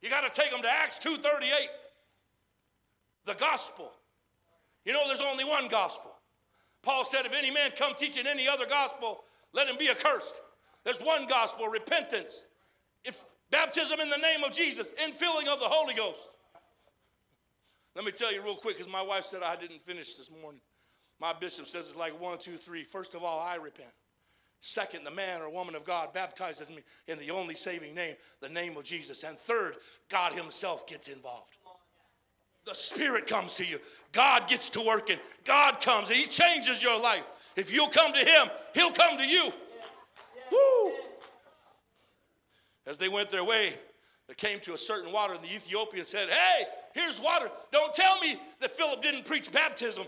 [0.00, 1.22] You got to take them to Acts 2.38.
[3.24, 3.90] The gospel.
[4.84, 6.12] You know, there's only one gospel.
[6.82, 10.40] Paul said, if any man come teaching any other gospel, let him be accursed.
[10.84, 12.42] There's one gospel, repentance.
[13.04, 16.28] If baptism in the name of Jesus, infilling of the Holy Ghost.
[17.94, 20.60] Let me tell you real quick, because my wife said I didn't finish this morning.
[21.20, 22.82] My bishop says it's like one, two, three.
[22.82, 23.92] First of all, I repent.
[24.60, 28.48] Second, the man or woman of God baptizes me in the only saving name, the
[28.48, 29.24] name of Jesus.
[29.24, 29.74] And third,
[30.08, 31.58] God Himself gets involved.
[32.64, 33.78] The Spirit comes to you.
[34.12, 35.18] God gets to working.
[35.44, 36.08] God comes.
[36.08, 37.24] He changes your life.
[37.56, 39.52] If you'll come to Him, He'll come to you.
[40.52, 40.92] Woo!
[42.86, 43.74] As they went their way,
[44.28, 47.50] they came to a certain water, and the Ethiopian said, Hey, here's water.
[47.70, 50.04] Don't tell me that Philip didn't preach baptism.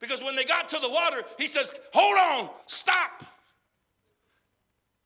[0.00, 3.24] Because when they got to the water, he says, Hold on, stop.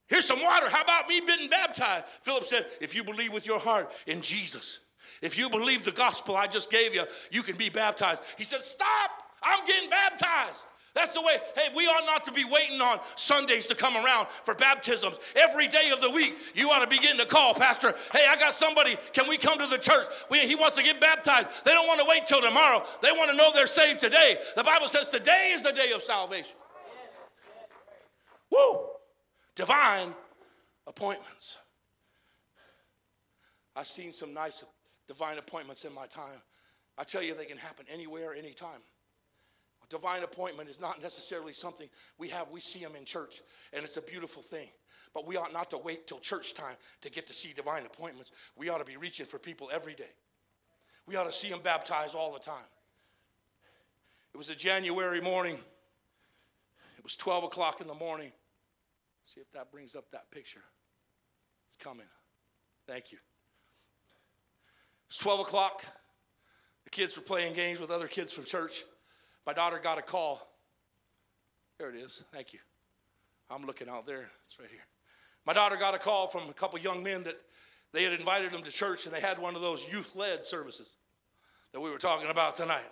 [0.08, 0.68] Here's some water.
[0.68, 2.04] How about me being baptized?
[2.22, 4.80] Philip said, If you believe with your heart in Jesus,
[5.22, 8.22] if you believe the gospel I just gave you, you can be baptized.
[8.36, 9.10] He said, Stop,
[9.42, 10.66] I'm getting baptized.
[10.94, 14.26] That's the way, hey, we ought not to be waiting on Sundays to come around
[14.42, 15.18] for baptisms.
[15.36, 17.94] Every day of the week, you ought to be getting a call, Pastor.
[18.12, 18.96] Hey, I got somebody.
[19.12, 20.06] Can we come to the church?
[20.30, 21.64] We, he wants to get baptized.
[21.64, 22.84] They don't want to wait till tomorrow.
[23.02, 24.38] They want to know they're saved today.
[24.56, 26.56] The Bible says today is the day of salvation.
[28.50, 28.88] Woo!
[29.54, 30.12] Divine
[30.88, 31.58] appointments.
[33.76, 34.64] I've seen some nice
[35.06, 36.42] divine appointments in my time.
[36.98, 38.80] I tell you, they can happen anywhere, anytime
[39.90, 42.48] divine appointment is not necessarily something we have.
[42.50, 44.68] We see them in church, and it's a beautiful thing.
[45.12, 48.30] But we ought not to wait till church time to get to see divine appointments.
[48.56, 50.12] We ought to be reaching for people every day.
[51.06, 52.68] We ought to see them baptized all the time.
[54.32, 55.58] It was a January morning.
[56.96, 58.30] It was 12 o'clock in the morning.
[59.24, 60.62] See if that brings up that picture.
[61.66, 62.06] It's coming.
[62.86, 63.18] Thank you.
[65.08, 65.84] It's 12 o'clock.
[66.84, 68.84] The kids were playing games with other kids from church.
[69.46, 70.46] My daughter got a call.
[71.78, 72.24] There it is.
[72.32, 72.58] Thank you.
[73.50, 74.28] I'm looking out there.
[74.46, 74.84] It's right here.
[75.46, 77.36] My daughter got a call from a couple young men that
[77.92, 80.88] they had invited them to church and they had one of those youth led services
[81.72, 82.84] that we were talking about tonight.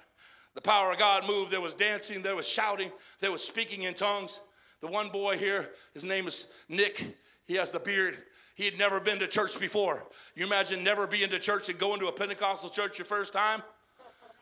[0.55, 1.53] The power of God moved.
[1.53, 2.91] There was dancing, there was shouting,
[3.21, 4.41] there was speaking in tongues.
[4.81, 7.17] The one boy here, his name is Nick.
[7.47, 8.19] He has the beard.
[8.55, 10.05] He had never been to church before.
[10.35, 13.63] You imagine never being to church and going to a Pentecostal church your first time?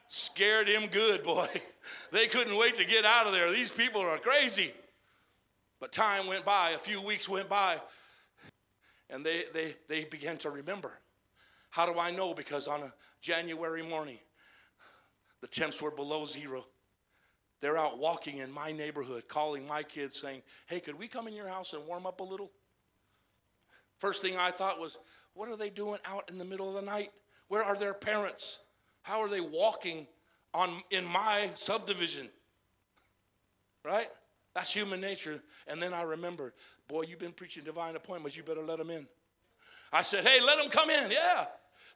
[0.09, 1.49] Scared him good, boy.
[2.13, 3.53] They couldn't wait to get out of there.
[3.53, 4.73] These people are crazy.
[5.81, 7.77] But time went by, a few weeks went by,
[9.11, 10.93] and they, they, they began to remember.
[11.71, 12.33] How do I know?
[12.33, 14.19] Because on a January morning,
[15.43, 16.65] the temps were below zero.
[17.61, 21.35] They're out walking in my neighborhood, calling my kids, saying, Hey, could we come in
[21.35, 22.51] your house and warm up a little?
[23.99, 24.99] First thing I thought was,
[25.35, 27.11] What are they doing out in the middle of the night?
[27.49, 28.61] Where are their parents?
[29.07, 30.05] How are they walking
[30.53, 32.29] on in my subdivision?
[33.85, 34.09] Right?
[34.53, 35.41] That's human nature.
[35.69, 36.53] And then I remember,
[36.89, 38.37] boy, you've been preaching divine appointments.
[38.37, 39.07] You better let them in.
[39.93, 41.13] I said, hey, let them come in.
[41.13, 41.45] Yeah.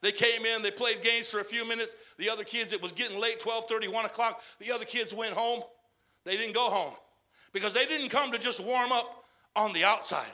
[0.03, 1.97] They came in, they played games for a few minutes.
[2.17, 4.41] The other kids, it was getting late, 12 30, 1 o'clock.
[4.61, 5.65] The other kids went home.
[6.25, 6.95] They didn't go home
[7.53, 9.25] because they didn't come to just warm up
[9.57, 10.31] on the outside.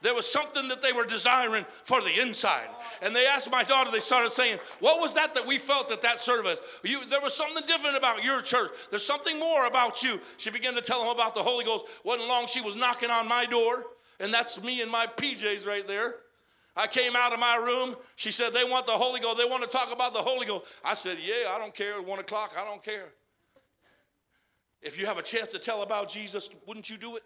[0.00, 2.68] There was something that they were desiring for the inside.
[3.02, 6.02] And they asked my daughter, they started saying, What was that that we felt at
[6.02, 6.60] that service?
[6.84, 8.70] You, there was something different about your church.
[8.90, 10.20] There's something more about you.
[10.36, 11.86] She began to tell them about the Holy Ghost.
[12.04, 13.86] Wasn't long, she was knocking on my door,
[14.20, 16.14] and that's me in my PJs right there.
[16.76, 17.96] I came out of my room.
[18.14, 19.36] She said, They want the Holy Ghost.
[19.38, 20.66] They want to talk about the Holy Ghost.
[20.84, 22.00] I said, Yeah, I don't care.
[22.00, 23.08] One o'clock, I don't care.
[24.80, 27.24] If you have a chance to tell about Jesus, wouldn't you do it?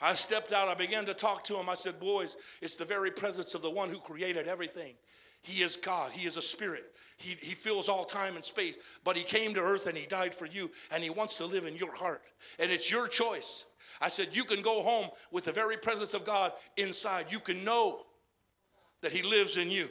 [0.00, 1.68] I stepped out, I began to talk to him.
[1.68, 4.94] I said, Boys, it's the very presence of the one who created everything.
[5.42, 6.84] He is God, He is a spirit.
[7.16, 10.34] He, he fills all time and space, but He came to earth and He died
[10.34, 12.22] for you, and He wants to live in your heart.
[12.58, 13.66] And it's your choice.
[14.00, 17.32] I said, You can go home with the very presence of God inside.
[17.32, 18.04] You can know
[19.00, 19.88] that He lives in you.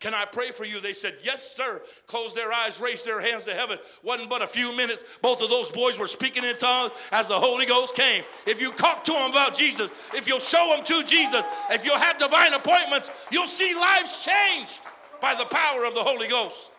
[0.00, 0.80] Can I pray for you?
[0.80, 1.82] They said, Yes, sir.
[2.06, 3.78] Closed their eyes, raised their hands to heaven.
[4.04, 5.02] Wasn't but a few minutes.
[5.22, 8.22] Both of those boys were speaking in tongues as the Holy Ghost came.
[8.46, 11.98] If you talk to them about Jesus, if you'll show them to Jesus, if you'll
[11.98, 14.80] have divine appointments, you'll see lives changed
[15.20, 16.70] by the power of the Holy Ghost.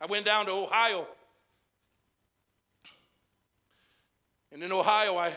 [0.00, 1.06] I went down to Ohio.
[4.50, 5.30] And in Ohio, I,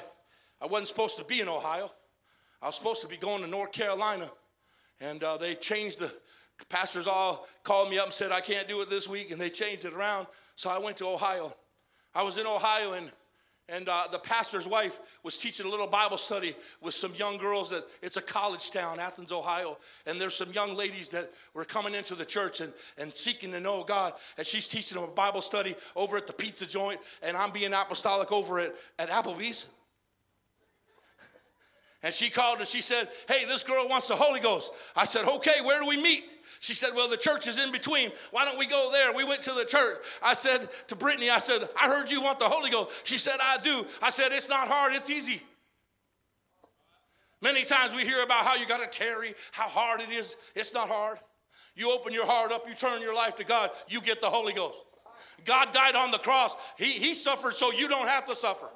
[0.61, 1.91] I wasn't supposed to be in Ohio.
[2.61, 4.29] I was supposed to be going to North Carolina.
[5.01, 6.11] And uh, they changed the
[6.67, 9.31] pastors all called me up and said, I can't do it this week.
[9.31, 10.27] And they changed it around.
[10.55, 11.55] So I went to Ohio.
[12.13, 13.11] I was in Ohio and
[13.71, 17.69] and uh, the pastor's wife was teaching a little Bible study with some young girls
[17.69, 19.77] that it's a college town, Athens, Ohio.
[20.05, 23.59] And there's some young ladies that were coming into the church and, and seeking to
[23.59, 24.13] know God.
[24.37, 27.73] And she's teaching them a Bible study over at the pizza joint, and I'm being
[27.73, 29.67] apostolic over at, at Applebee's.
[32.01, 34.71] And she called and she said, Hey, this girl wants the Holy Ghost.
[34.95, 36.23] I said, Okay, where do we meet?
[36.59, 38.11] She said, Well, the church is in between.
[38.31, 39.13] Why don't we go there?
[39.13, 39.97] We went to the church.
[40.21, 42.91] I said to Brittany, I said, I heard you want the Holy Ghost.
[43.03, 43.85] She said, I do.
[44.01, 45.41] I said, It's not hard, it's easy.
[47.41, 50.35] Many times we hear about how you got to tarry, how hard it is.
[50.55, 51.19] It's not hard.
[51.75, 54.51] You open your heart up, you turn your life to God, you get the Holy
[54.51, 54.75] Ghost.
[55.45, 56.55] God died on the cross.
[56.77, 58.67] He, he suffered so you don't have to suffer.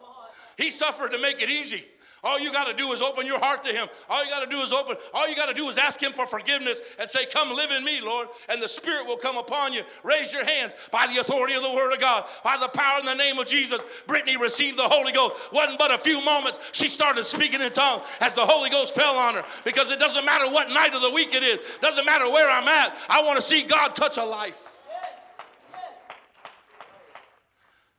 [0.57, 1.84] He suffered to make it easy.
[2.24, 3.88] All you got to do is open your heart to Him.
[4.09, 6.13] All you got to do is open, all you got to do is ask Him
[6.13, 8.30] for forgiveness and say, Come live in me, Lord.
[8.47, 9.82] And the Spirit will come upon you.
[10.03, 13.05] Raise your hands by the authority of the Word of God, by the power in
[13.05, 13.82] the name of Jesus.
[14.07, 15.36] Brittany received the Holy Ghost.
[15.51, 16.61] Wasn't but a few moments.
[16.71, 20.24] She started speaking in tongues as the Holy Ghost fell on her because it doesn't
[20.24, 22.95] matter what night of the week it is, doesn't matter where I'm at.
[23.09, 24.82] I want to see God touch a life.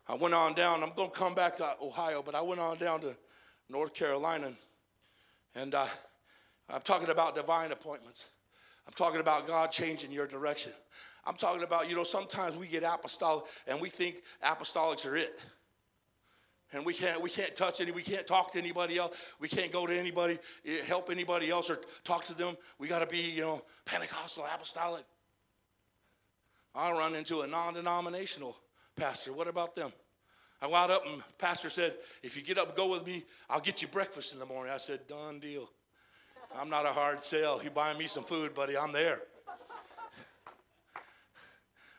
[0.08, 0.82] I went on down.
[0.82, 3.16] I'm going to come back to Ohio, but I went on down to
[3.68, 4.52] North Carolina.
[5.54, 5.86] And uh,
[6.68, 8.26] I'm talking about divine appointments.
[8.86, 10.72] I'm talking about God changing your direction.
[11.26, 15.38] I'm talking about, you know, sometimes we get apostolic and we think apostolics are it.
[16.72, 19.24] And we can't, we can't touch any, we can't talk to anybody else.
[19.38, 22.56] We can't go to anybody, eh, help anybody else or talk to them.
[22.78, 25.04] We got to be, you know, Pentecostal, apostolic.
[26.74, 28.56] I run into a non denominational
[28.96, 29.32] pastor.
[29.32, 29.92] What about them?
[30.64, 31.92] I wound up and pastor said,
[32.22, 34.72] if you get up and go with me, I'll get you breakfast in the morning.
[34.72, 35.68] I said, done deal.
[36.58, 37.62] I'm not a hard sell.
[37.62, 39.20] You buying me some food, buddy, I'm there.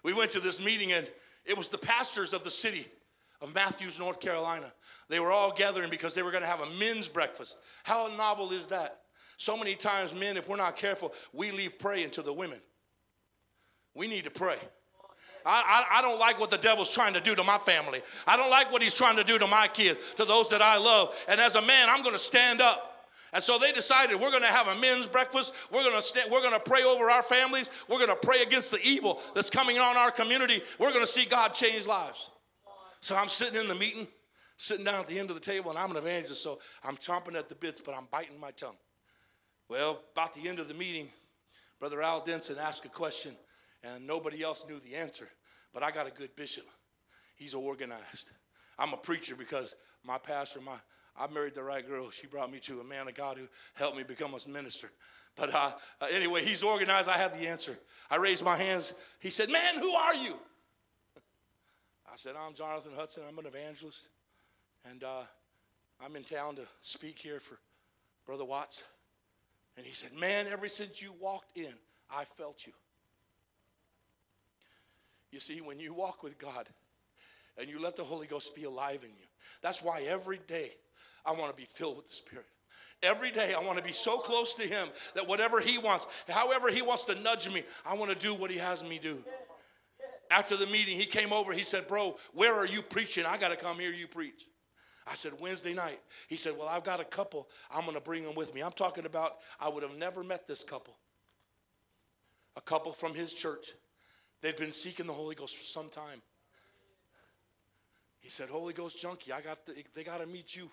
[0.02, 1.08] We went to this meeting and
[1.46, 2.88] it was the pastors of the city
[3.40, 4.74] of Matthews, North Carolina.
[5.10, 7.60] They were all gathering because they were going to have a men's breakfast.
[7.84, 9.02] How novel is that?
[9.38, 12.60] So many times, men, if we're not careful, we leave praying to the women.
[13.94, 14.58] We need to pray.
[15.46, 18.02] I, I, I, don't like what the devil's trying to do to my family.
[18.26, 20.78] I don't like what he's trying to do to my kids, to those that I
[20.78, 21.16] love.
[21.28, 22.96] And as a man, I'm going to stand up.
[23.32, 25.54] And so they decided we're going to have a men's breakfast.
[25.72, 27.70] We're going to we're going to pray over our families.
[27.88, 30.62] We're going to pray against the evil that's coming on our community.
[30.80, 32.32] We're going to see God change lives.
[33.02, 34.08] So I'm sitting in the meeting,
[34.58, 37.36] sitting down at the end of the table, and I'm an evangelist, so I'm chomping
[37.36, 38.78] at the bits, but I'm biting my tongue.
[39.70, 41.10] Well, about the end of the meeting,
[41.80, 43.36] Brother Al Denson asked a question
[43.86, 45.28] and nobody else knew the answer.
[45.74, 46.66] But I got a good bishop.
[47.36, 48.32] He's organized.
[48.80, 50.76] I'm a preacher because my pastor, my
[51.18, 52.10] I married the right girl.
[52.12, 54.92] She brought me to a man of God who helped me become a minister.
[55.36, 55.72] But uh,
[56.02, 57.10] uh, anyway, he's organized.
[57.10, 57.78] I had the answer.
[58.10, 58.94] I raised my hands.
[59.20, 60.38] He said, Man, who are you?
[62.12, 63.24] I said, I'm Jonathan Hudson.
[63.28, 64.10] I'm an evangelist.
[64.90, 65.24] And uh,
[66.04, 67.58] I'm in town to speak here for
[68.26, 68.84] Brother Watts.
[69.78, 71.74] And he said, Man, ever since you walked in,
[72.14, 72.74] I felt you.
[75.36, 76.70] You see, when you walk with God
[77.60, 79.26] and you let the Holy Ghost be alive in you,
[79.62, 80.72] that's why every day
[81.26, 82.46] I want to be filled with the Spirit.
[83.04, 86.72] Every day I want to be so close to Him that whatever He wants, however
[86.72, 89.26] He wants to nudge me, I want to do what He has me do.
[90.32, 91.52] After the meeting, he came over.
[91.52, 93.26] He said, Bro, where are you preaching?
[93.26, 94.46] I got to come hear you preach.
[95.06, 96.00] I said, Wednesday night.
[96.30, 97.50] He said, Well, I've got a couple.
[97.70, 98.62] I'm going to bring them with me.
[98.62, 100.96] I'm talking about, I would have never met this couple.
[102.56, 103.74] A couple from his church.
[104.42, 106.22] They've been seeking the Holy Ghost for some time.
[108.20, 110.70] He said, Holy Ghost junkie, I got the, they got to meet you.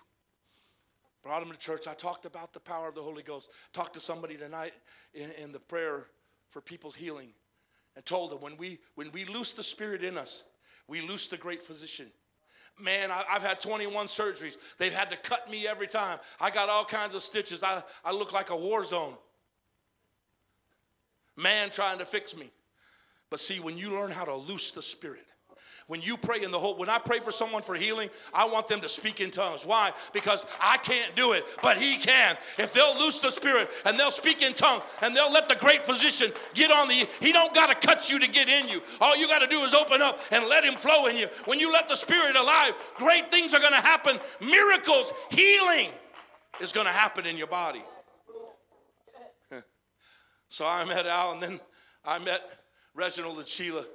[1.21, 1.87] Brought them to church.
[1.87, 3.49] I talked about the power of the Holy Ghost.
[3.71, 4.73] Talked to somebody tonight
[5.13, 6.07] in, in the prayer
[6.49, 7.29] for people's healing
[7.95, 10.43] and told them when we when we loose the spirit in us,
[10.87, 12.07] we loose the great physician.
[12.79, 14.57] Man, I, have had 21 surgeries.
[14.79, 16.17] They've had to cut me every time.
[16.41, 17.63] I got all kinds of stitches.
[17.63, 19.13] I, I look like a war zone.
[21.35, 22.49] Man trying to fix me.
[23.33, 25.25] But see, when you learn how to loose the Spirit,
[25.87, 28.67] When you pray in the whole, when I pray for someone for healing, I want
[28.67, 29.65] them to speak in tongues.
[29.65, 29.91] Why?
[30.13, 32.37] Because I can't do it, but He can.
[32.59, 35.81] If they'll loose the Spirit and they'll speak in tongues and they'll let the great
[35.81, 38.83] physician get on the, He don't got to cut you to get in you.
[39.01, 41.27] All you got to do is open up and let Him flow in you.
[41.45, 44.19] When you let the Spirit alive, great things are going to happen.
[44.41, 45.89] Miracles, healing
[46.61, 47.81] is going to happen in your body.
[50.49, 51.59] so I met Al, and then
[52.05, 52.62] I met
[52.95, 53.85] Reginald and Sheila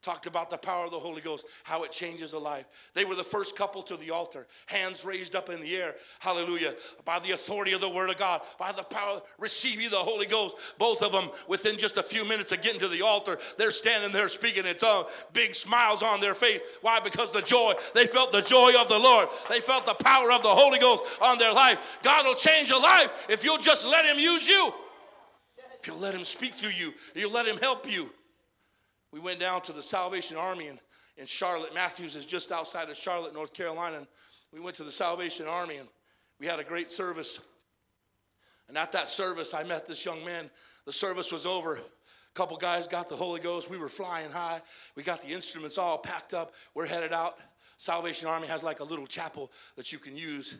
[0.00, 2.66] talked about the power of the Holy Ghost, how it changes a life.
[2.94, 5.96] They were the first couple to the altar, hands raised up in the air.
[6.20, 6.74] Hallelujah.
[7.04, 10.56] By the authority of the Word of God, by the power, receiving the Holy Ghost.
[10.78, 14.12] Both of them, within just a few minutes of getting to the altar, they're standing
[14.12, 16.60] there speaking in tongues, big smiles on their face.
[16.80, 17.00] Why?
[17.00, 19.28] Because the joy, they felt the joy of the Lord.
[19.50, 21.98] They felt the power of the Holy Ghost on their life.
[22.02, 24.72] God will change a life if you'll just let Him use you.
[25.80, 28.10] If you'll let Him speak through you, you'll let Him help you.
[29.12, 30.78] We went down to the Salvation Army in,
[31.16, 31.74] in Charlotte.
[31.74, 33.98] Matthews is just outside of Charlotte, North Carolina.
[33.98, 34.06] And
[34.52, 35.88] we went to the Salvation Army and
[36.38, 37.40] we had a great service.
[38.68, 40.50] And at that service, I met this young man.
[40.84, 41.76] The service was over.
[41.76, 43.70] A couple guys got the Holy Ghost.
[43.70, 44.60] We were flying high.
[44.94, 46.52] We got the instruments all packed up.
[46.74, 47.38] We're headed out.
[47.78, 50.58] Salvation Army has like a little chapel that you can use.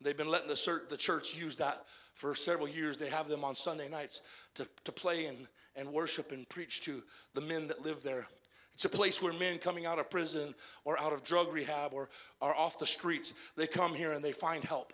[0.00, 1.84] They've been letting the, the church use that
[2.14, 2.98] for several years.
[2.98, 4.22] They have them on Sunday nights
[4.54, 7.02] to, to play and, and worship and preach to
[7.34, 8.26] the men that live there.
[8.74, 10.54] It's a place where men coming out of prison
[10.84, 12.08] or out of drug rehab or
[12.40, 14.92] are off the streets, they come here and they find help.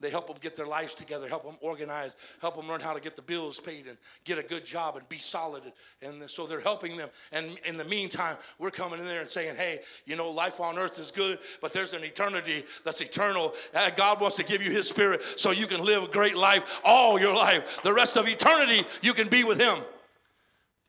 [0.00, 3.00] They help them get their lives together, help them organize, help them learn how to
[3.00, 5.62] get the bills paid and get a good job and be solid.
[6.00, 7.10] And so they're helping them.
[7.32, 10.78] And in the meantime, we're coming in there and saying, hey, you know, life on
[10.78, 13.54] earth is good, but there's an eternity that's eternal.
[13.74, 16.80] Uh, God wants to give you His Spirit so you can live a great life
[16.82, 17.80] all your life.
[17.82, 19.80] The rest of eternity, you can be with Him.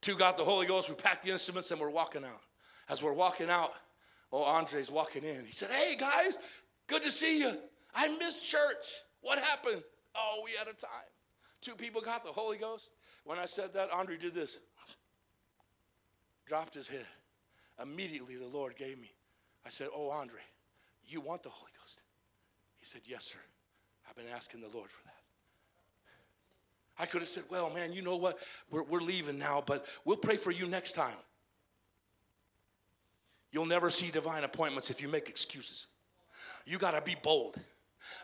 [0.01, 0.89] Two got the Holy Ghost.
[0.89, 2.41] We packed the instruments and we're walking out.
[2.89, 3.71] As we're walking out,
[4.33, 5.45] oh, Andre's walking in.
[5.45, 6.37] He said, Hey, guys,
[6.87, 7.55] good to see you.
[7.93, 8.85] I missed church.
[9.21, 9.83] What happened?
[10.15, 10.89] Oh, we had a time.
[11.61, 12.91] Two people got the Holy Ghost.
[13.23, 14.57] When I said that, Andre did this
[16.51, 17.07] dropped his head.
[17.81, 19.09] Immediately, the Lord gave me.
[19.65, 20.41] I said, Oh, Andre,
[21.07, 22.03] you want the Holy Ghost?
[22.75, 23.39] He said, Yes, sir.
[24.09, 25.10] I've been asking the Lord for that.
[26.99, 28.39] I could have said, Well, man, you know what?
[28.69, 31.15] We're, we're leaving now, but we'll pray for you next time.
[33.51, 35.87] You'll never see divine appointments if you make excuses.
[36.65, 37.57] You got to be bold.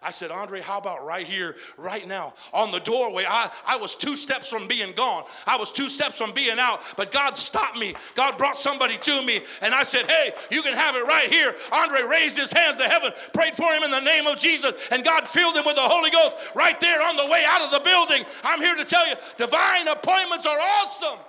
[0.01, 3.25] I said, Andre, how about right here, right now, on the doorway?
[3.27, 5.23] I, I was two steps from being gone.
[5.45, 7.95] I was two steps from being out, but God stopped me.
[8.15, 11.55] God brought somebody to me, and I said, Hey, you can have it right here.
[11.71, 15.03] Andre raised his hands to heaven, prayed for him in the name of Jesus, and
[15.03, 17.79] God filled him with the Holy Ghost right there on the way out of the
[17.79, 18.23] building.
[18.43, 21.19] I'm here to tell you, divine appointments are awesome.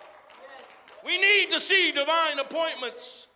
[1.05, 3.29] We need to see divine appointments.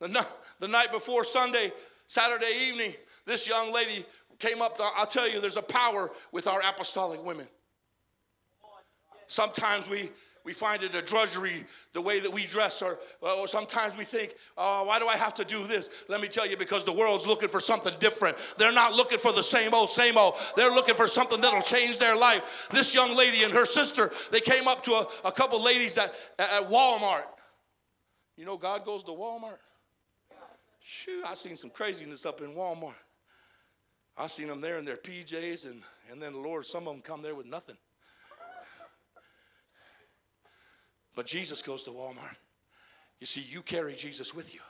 [0.00, 0.26] The,
[0.58, 1.72] the night before Sunday,
[2.06, 2.94] Saturday evening,
[3.26, 4.06] this young lady
[4.38, 4.78] came up.
[4.80, 7.46] I'll tell you, there's a power with our apostolic women.
[9.26, 10.10] Sometimes we
[10.48, 14.34] we find it a drudgery the way that we dress, or, or sometimes we think,
[14.56, 15.90] oh, why do I have to do this?
[16.08, 18.34] Let me tell you, because the world's looking for something different.
[18.56, 20.36] They're not looking for the same old, same old.
[20.56, 22.68] They're looking for something that'll change their life.
[22.72, 26.14] This young lady and her sister, they came up to a, a couple ladies at,
[26.38, 27.24] at Walmart.
[28.38, 29.58] You know, God goes to Walmart.
[30.80, 32.94] Shoot, I seen some craziness up in Walmart.
[34.18, 37.02] I seen them there in their PJs, and, and then the Lord, some of them
[37.02, 37.76] come there with nothing.
[41.14, 42.36] But Jesus goes to Walmart.
[43.20, 44.60] You see, you carry Jesus with you.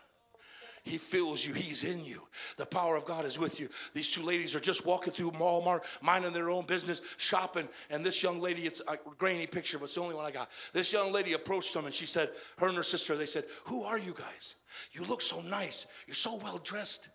[0.82, 1.52] He fills you.
[1.52, 2.22] He's in you.
[2.56, 3.68] The power of God is with you.
[3.92, 7.68] These two ladies are just walking through Walmart, minding their own business, shopping.
[7.90, 10.50] And this young lady, it's a grainy picture, but it's the only one I got.
[10.72, 13.82] This young lady approached them and she said, her and her sister, they said, Who
[13.82, 14.56] are you guys?
[14.92, 15.86] You look so nice.
[16.06, 17.10] You're so well dressed.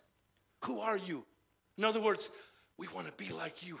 [0.60, 1.24] Who are you?
[1.76, 2.30] In other words,
[2.78, 3.80] we want to be like you.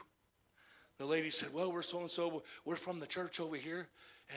[0.98, 2.42] The lady said, Well, we're so and so.
[2.64, 3.88] We're from the church over here,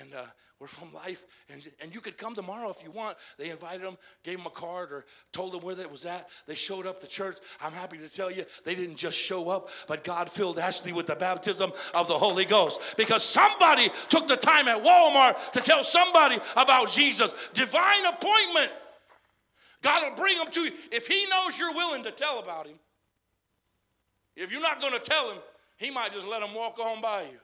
[0.02, 0.24] and uh,
[0.60, 1.24] we're from life.
[1.50, 3.18] And, and you could come tomorrow if you want.
[3.38, 6.30] They invited them, gave them a card, or told them where that was at.
[6.48, 7.38] They showed up to church.
[7.62, 11.06] I'm happy to tell you, they didn't just show up, but God filled Ashley with
[11.06, 15.84] the baptism of the Holy Ghost because somebody took the time at Walmart to tell
[15.84, 17.34] somebody about Jesus.
[17.54, 18.72] Divine appointment.
[19.84, 22.78] God will bring them to you if He knows you're willing to tell about Him.
[24.38, 25.40] If you're not going to tell him,
[25.78, 27.40] he might just let him walk on by you.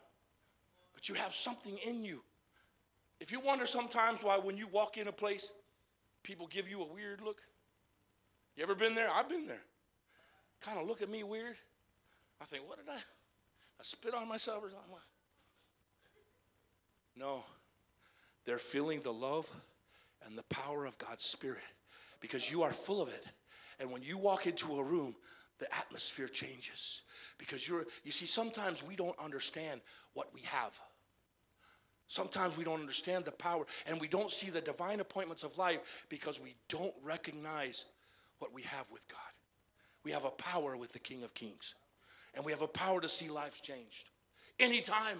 [0.93, 2.23] But you have something in you.
[3.19, 5.51] If you wonder sometimes why when you walk in a place,
[6.21, 7.41] people give you a weird look.
[8.55, 9.09] You ever been there?
[9.09, 9.61] I've been there.
[10.61, 11.55] Kind of look at me weird.
[12.39, 12.97] I think, what did I?
[12.97, 14.95] I spit on myself or something?
[17.15, 17.43] No.
[18.45, 19.49] They're feeling the love
[20.25, 21.63] and the power of God's Spirit
[22.19, 23.25] because you are full of it.
[23.79, 25.15] And when you walk into a room,
[25.63, 27.03] the atmosphere changes
[27.37, 29.79] because you're you see sometimes we don't understand
[30.13, 30.77] what we have.
[32.07, 36.05] Sometimes we don't understand the power and we don't see the divine appointments of life
[36.09, 37.85] because we don't recognize
[38.39, 39.19] what we have with God.
[40.03, 41.75] We have a power with the King of Kings.
[42.35, 44.09] And we have a power to see lives changed.
[44.59, 45.19] Anytime,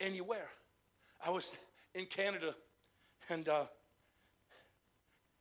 [0.00, 0.48] anywhere.
[1.24, 1.56] I was
[1.94, 2.52] in Canada
[3.30, 3.64] and uh,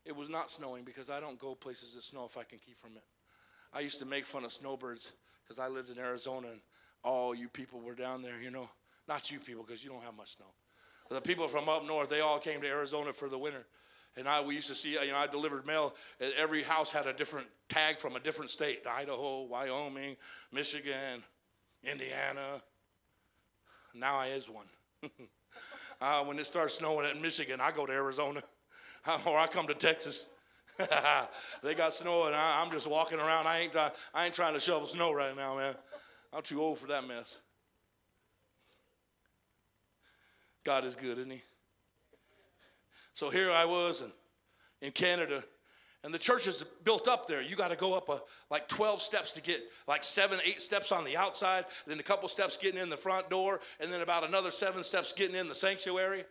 [0.06, 2.80] it was not snowing because I don't go places that snow if I can keep
[2.80, 3.04] from it.
[3.74, 5.14] I used to make fun of snowbirds
[5.44, 6.62] because I lived in Arizona and
[7.04, 8.70] all you people were down there, you know.
[9.08, 10.48] Not you people because you don't have much snow.
[11.08, 13.66] But the people from up north, they all came to Arizona for the winter.
[14.18, 15.96] And I, we used to see, you know, I delivered mail.
[16.38, 20.18] Every house had a different tag from a different state Idaho, Wyoming,
[20.52, 21.24] Michigan,
[21.84, 22.62] Indiana.
[23.94, 24.66] Now I is one.
[26.02, 28.42] uh, when it starts snowing in Michigan, I go to Arizona
[29.26, 30.28] or I come to Texas.
[31.64, 33.48] they got snow and I, am just walking around.
[33.48, 35.76] I ain't, try, I ain't trying to shovel snow right now, man.
[36.34, 37.38] I'm too old for that mess.
[40.64, 41.42] God is good, isn't He?
[43.14, 44.12] So here I was in,
[44.88, 45.44] in Canada,
[46.04, 47.42] and the church is built up there.
[47.42, 48.20] You got to go up a,
[48.52, 52.30] like 12 steps to get like seven, eight steps on the outside, then a couple
[52.30, 55.56] steps getting in the front door, and then about another seven steps getting in the
[55.56, 56.26] sanctuary.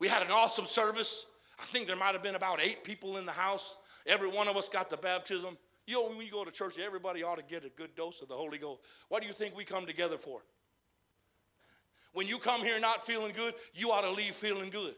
[0.00, 1.26] We had an awesome service.
[1.58, 3.78] I think there might have been about eight people in the house.
[4.06, 5.56] Every one of us got the baptism.
[5.86, 8.28] You know, when you go to church, everybody ought to get a good dose of
[8.28, 8.80] the Holy Ghost.
[9.08, 10.40] What do you think we come together for?
[12.12, 14.94] When you come here not feeling good, you ought to leave feeling good.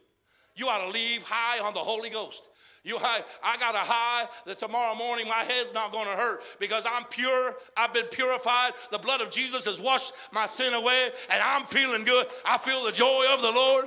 [0.57, 2.49] You ought to leave high on the Holy Ghost.
[2.85, 6.43] You high, I got a high that tomorrow morning my head's not going to hurt
[6.61, 7.55] because I'm pure.
[7.77, 8.73] I've been purified.
[8.93, 12.27] The blood of Jesus has washed my sin away, and I'm feeling good.
[12.45, 13.87] I feel the joy of the Lord.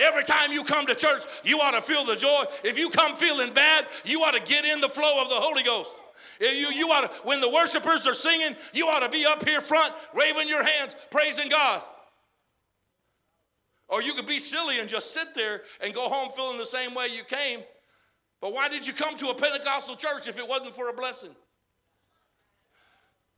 [0.00, 2.44] Every time you come to church, you ought to feel the joy.
[2.64, 5.62] If you come feeling bad, you ought to get in the flow of the Holy
[5.62, 5.90] Ghost.
[6.40, 9.60] You, you ought to, when the worshipers are singing, you ought to be up here
[9.60, 11.82] front, waving your hands, praising God.
[13.88, 16.94] Or you could be silly and just sit there and go home feeling the same
[16.94, 17.60] way you came.
[18.40, 21.30] But why did you come to a Pentecostal church if it wasn't for a blessing?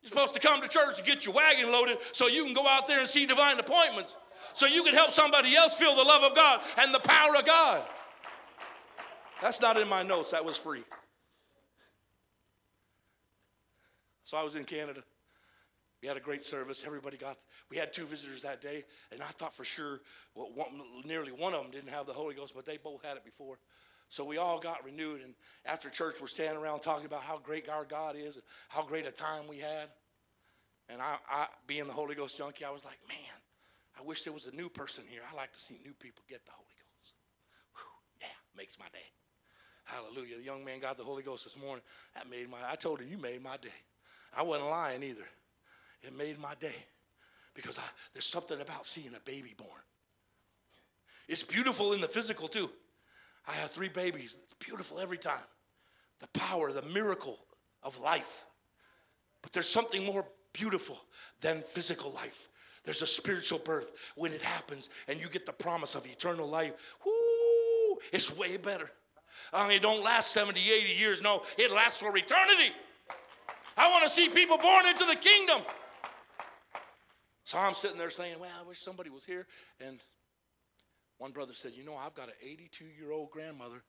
[0.00, 2.68] You're supposed to come to church to get your wagon loaded so you can go
[2.68, 4.16] out there and see divine appointments
[4.52, 7.46] so you can help somebody else feel the love of God and the power of
[7.46, 7.82] God.
[9.40, 10.84] That's not in my notes, that was free.
[14.24, 15.02] So I was in Canada.
[16.00, 16.84] We had a great service.
[16.86, 17.36] Everybody got,
[17.70, 20.00] we had two visitors that day, and I thought for sure,
[20.34, 20.68] well, one,
[21.04, 23.58] nearly one of them didn't have the Holy Ghost, but they both had it before.
[24.08, 25.34] So we all got renewed, and
[25.64, 29.06] after church, we're standing around talking about how great our God is and how great
[29.06, 29.88] a time we had.
[30.88, 33.18] And I, I being the Holy Ghost junkie, I was like, man,
[33.98, 35.20] I wish there was a new person here.
[35.30, 37.14] I like to see new people get the Holy Ghost.
[37.74, 39.04] Whew, yeah, makes my day.
[39.84, 40.36] Hallelujah.
[40.36, 41.82] The young man got the Holy Ghost this morning.
[42.14, 43.68] That made my, I told him, you made my day.
[44.36, 45.26] I wasn't lying either.
[46.02, 46.74] It made my day
[47.54, 47.82] because I,
[48.12, 49.70] there's something about seeing a baby born.
[51.28, 52.70] It's beautiful in the physical too.
[53.46, 54.38] I have three babies.
[54.42, 55.44] It's beautiful every time.
[56.20, 57.38] The power, the miracle
[57.82, 58.46] of life.
[59.42, 60.98] But there's something more beautiful
[61.40, 62.48] than physical life.
[62.84, 66.96] There's a spiritual birth when it happens and you get the promise of eternal life.
[67.04, 68.90] Whoo, it's way better.
[69.52, 71.22] I mean, it don't last 70, 80 years.
[71.22, 72.72] No, it lasts for eternity.
[73.76, 75.60] I want to see people born into the kingdom.
[77.44, 79.46] So I'm sitting there saying, Well, I wish somebody was here.
[79.80, 80.00] And
[81.18, 83.82] one brother said, You know, I've got an 82 year old grandmother.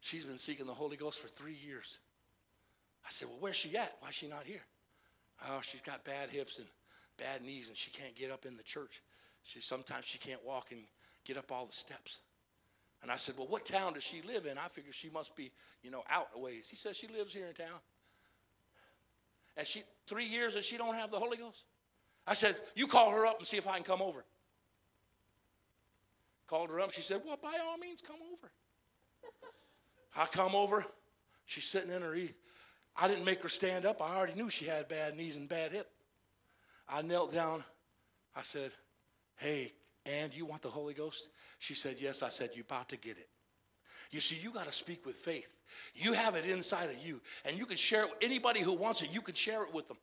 [0.00, 1.98] She's been seeking the Holy Ghost for three years.
[3.04, 3.96] I said, Well, where's she at?
[4.00, 4.62] Why is she not here?
[5.48, 6.66] Oh, she's got bad hips and
[7.18, 9.02] bad knees and she can't get up in the church.
[9.42, 10.80] She sometimes she can't walk and
[11.24, 12.20] get up all the steps.
[13.02, 14.58] And I said, Well, what town does she live in?
[14.58, 15.52] I figure she must be,
[15.82, 16.68] you know, out a ways.
[16.68, 17.78] He says she lives here in town.
[19.56, 21.64] And she three years and she don't have the Holy Ghost.
[22.26, 24.24] I said, You call her up and see if I can come over.
[26.48, 26.92] Called her up.
[26.92, 28.50] She said, Well, by all means, come over.
[30.16, 30.84] I come over.
[31.44, 32.16] She's sitting in her.
[32.96, 34.00] I didn't make her stand up.
[34.00, 35.88] I already knew she had bad knees and bad hip.
[36.88, 37.64] I knelt down.
[38.34, 38.70] I said,
[39.36, 39.72] Hey,
[40.04, 41.28] and you want the Holy Ghost?
[41.58, 42.22] She said, Yes.
[42.22, 43.28] I said, You're about to get it.
[44.10, 45.56] You see, you got to speak with faith.
[45.94, 49.02] You have it inside of you, and you can share it with anybody who wants
[49.02, 49.96] it, you can share it with them.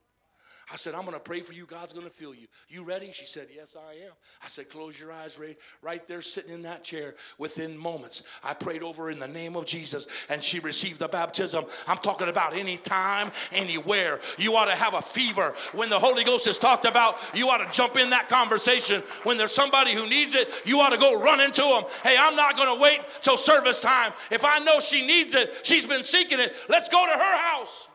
[0.72, 1.66] I said, I'm going to pray for you.
[1.66, 2.48] God's going to fill you.
[2.70, 3.12] You ready?
[3.12, 4.14] She said, Yes, I am.
[4.44, 5.58] I said, Close your eyes, Ray.
[5.82, 8.24] Right there, sitting in that chair within moments.
[8.44, 11.66] I prayed over in the name of Jesus and she received the baptism.
[11.88, 14.20] I'm talking about anytime, anywhere.
[14.38, 15.54] You ought to have a fever.
[15.74, 19.02] When the Holy Ghost is talked about, you ought to jump in that conversation.
[19.24, 21.84] When there's somebody who needs it, you ought to go run into them.
[22.04, 24.14] Hey, I'm not going to wait till service time.
[24.32, 27.88] If I know she needs it, she's been seeking it, let's go to her house.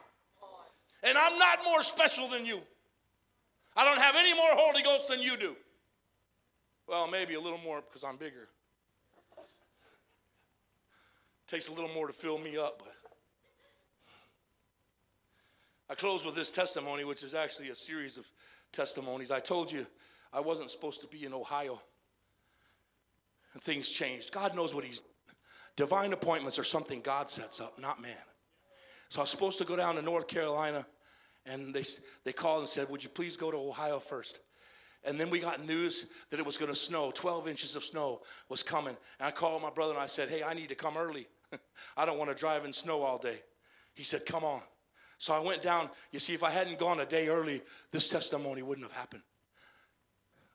[1.09, 2.61] And I'm not more special than you.
[3.74, 5.56] I don't have any more Holy Ghost than you do.
[6.86, 8.48] Well, maybe a little more because I'm bigger.
[11.46, 12.92] Takes a little more to fill me up, but
[15.88, 18.26] I close with this testimony, which is actually a series of
[18.72, 19.30] testimonies.
[19.30, 19.86] I told you
[20.32, 21.80] I wasn't supposed to be in Ohio.
[23.54, 24.30] And things changed.
[24.30, 25.00] God knows what He's
[25.76, 28.12] divine appointments are something God sets up, not man.
[29.09, 30.86] So I was supposed to go down to North Carolina,
[31.49, 31.82] and they,
[32.24, 34.40] they called and said, Would you please go to Ohio first?
[35.05, 37.12] And then we got news that it was going to snow.
[37.14, 38.96] 12 inches of snow was coming.
[39.20, 41.26] And I called my brother and I said, Hey, I need to come early.
[41.96, 43.40] I don't want to drive in snow all day.
[43.94, 44.61] He said, Come on.
[45.18, 45.90] So I went down.
[46.12, 49.22] You see, if I hadn't gone a day early, this testimony wouldn't have happened.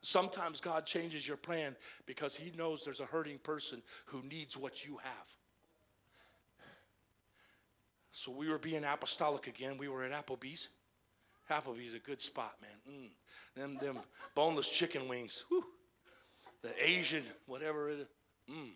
[0.01, 1.75] Sometimes God changes your plan
[2.05, 5.35] because He knows there's a hurting person who needs what you have.
[8.11, 9.77] So we were being apostolic again.
[9.77, 10.69] We were at Applebee's.
[11.49, 12.95] Applebee's a good spot, man.
[12.95, 13.09] Mm.
[13.55, 13.99] Them them
[14.35, 15.43] boneless chicken wings.
[15.49, 15.63] Whew.
[16.61, 18.07] The Asian, whatever it is.
[18.49, 18.71] Mm.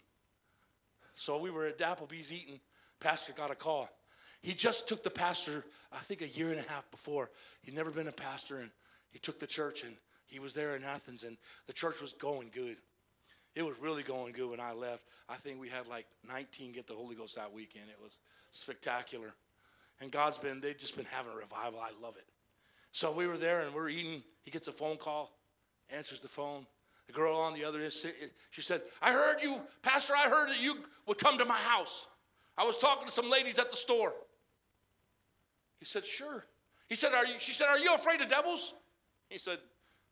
[1.14, 2.60] So we were at Applebee's eating.
[3.00, 3.90] Pastor got a call.
[4.42, 7.30] He just took the pastor, I think a year and a half before.
[7.64, 8.70] He'd never been a pastor, and
[9.10, 9.96] he took the church, and
[10.26, 12.78] he was there in Athens, and the church was going good.
[13.56, 15.06] It was really going good when I left.
[15.28, 17.86] I think we had like 19 get the Holy Ghost that weekend.
[17.90, 18.20] It was
[18.52, 19.34] spectacular.
[20.00, 21.80] And God's been, they've just been having a revival.
[21.80, 22.26] I love it.
[22.98, 24.24] So we were there and we're eating.
[24.42, 25.32] He gets a phone call,
[25.92, 26.66] answers the phone.
[27.06, 27.94] The girl on the other end,
[28.50, 32.08] she said, I heard you, Pastor, I heard that you would come to my house.
[32.58, 34.14] I was talking to some ladies at the store.
[35.78, 36.44] He said, Sure.
[36.90, 38.74] He said, Are you, she said, Are you afraid of devils?
[39.30, 39.60] He said,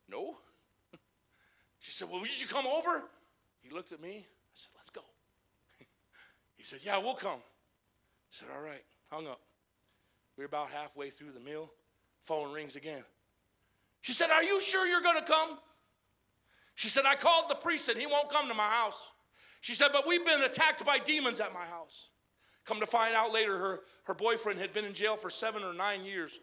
[0.08, 0.38] No.
[1.80, 3.02] She said, Well, would you come over?
[3.64, 4.18] He looked at me.
[4.18, 5.02] I said, Let's go.
[6.56, 7.40] he said, Yeah, we'll come.
[7.40, 8.84] I said, All right.
[9.12, 9.42] Hung up.
[10.38, 11.72] We were about halfway through the meal.
[12.26, 13.04] Phone rings again.
[14.02, 15.58] She said, Are you sure you're going to come?
[16.76, 19.12] She said, I called the priest and he won't come to my house.
[19.62, 22.10] She said, But we've been attacked by demons at my house.
[22.66, 25.74] Come to find out later, her, her boyfriend had been in jail for seven or
[25.74, 26.40] nine years.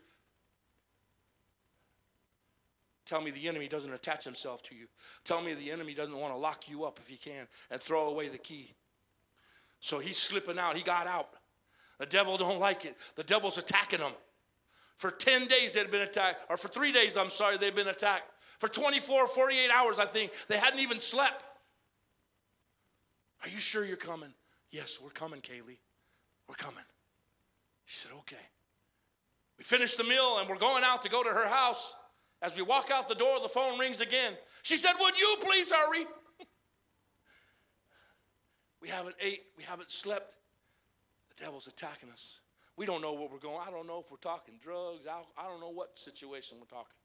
[3.05, 4.87] Tell me the enemy doesn't attach himself to you.
[5.24, 8.09] Tell me the enemy doesn't want to lock you up if he can and throw
[8.09, 8.72] away the key.
[9.80, 10.76] So he's slipping out.
[10.76, 11.30] He got out.
[11.99, 12.97] The devil don't like it.
[13.16, 14.12] The devil's attacking him.
[14.97, 18.30] For 10 days they'd been attacked, or for three days, I'm sorry, they'd been attacked.
[18.59, 21.43] For 24, or 48 hours, I think, they hadn't even slept.
[23.43, 24.32] Are you sure you're coming?
[24.70, 25.78] Yes, we're coming, Kaylee.
[26.49, 26.84] We're coming.
[27.84, 28.36] She said, Okay.
[29.59, 31.95] We finished the meal and we're going out to go to her house.
[32.40, 34.32] As we walk out the door, the phone rings again.
[34.62, 36.07] She said, Would you please hurry?
[38.80, 40.34] we haven't ate, we haven't slept.
[41.36, 42.40] The devil's attacking us.
[42.83, 43.61] We don't know what we're going.
[43.64, 45.07] I don't know if we're talking drugs.
[45.07, 46.97] I don't know what situation we're talking.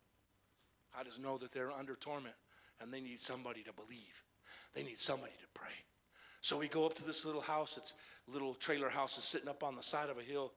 [1.00, 2.34] I just know that they're under torment
[2.82, 4.24] and they need somebody to believe.
[4.74, 5.76] They need somebody to pray.
[6.42, 7.78] So we go up to this little house.
[7.78, 7.94] It's
[8.28, 10.52] little trailer house is sitting up on the side of a hill.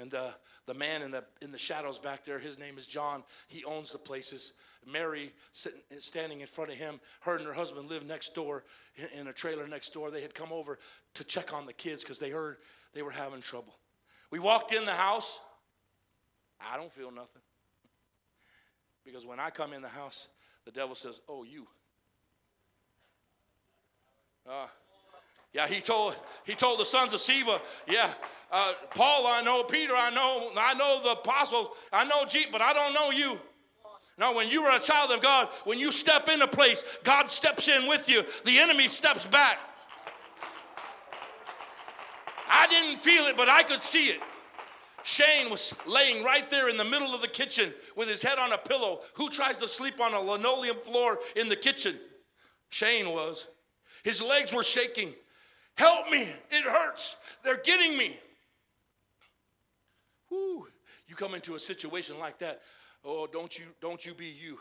[0.00, 0.30] And uh,
[0.64, 3.24] the man in the in the shadows back there, his name is John.
[3.46, 4.54] He owns the places.
[4.90, 6.98] Mary sitting, standing in front of him.
[7.20, 8.64] Her and her husband live next door
[9.14, 10.10] in a trailer next door.
[10.10, 10.78] They had come over
[11.12, 12.56] to check on the kids because they heard
[12.94, 13.74] they were having trouble.
[14.30, 15.40] We walked in the house.
[16.60, 17.42] I don't feel nothing
[19.04, 20.28] because when I come in the house,
[20.64, 21.66] the devil says, "Oh, you."
[24.48, 24.66] Uh,
[25.52, 28.12] yeah, he told he told the sons of Sceva, yeah,
[28.52, 32.62] uh, Paul I know, Peter I know, I know the apostles, I know Jesus, but
[32.62, 33.38] I don't know you.
[34.18, 37.30] No, when you are a child of God, when you step in a place, God
[37.30, 38.22] steps in with you.
[38.44, 39.58] The enemy steps back.
[42.50, 44.20] I didn't feel it, but I could see it.
[45.02, 48.52] Shane was laying right there in the middle of the kitchen with his head on
[48.52, 49.00] a pillow.
[49.14, 51.96] Who tries to sleep on a linoleum floor in the kitchen?
[52.68, 53.48] Shane was.
[54.04, 55.14] His legs were shaking.
[55.76, 56.22] Help me.
[56.50, 57.16] It hurts.
[57.42, 58.18] They're getting me.
[60.30, 60.66] Whoo.
[61.06, 62.60] You come into a situation like that.
[63.04, 64.58] Oh, don't you, don't you be you.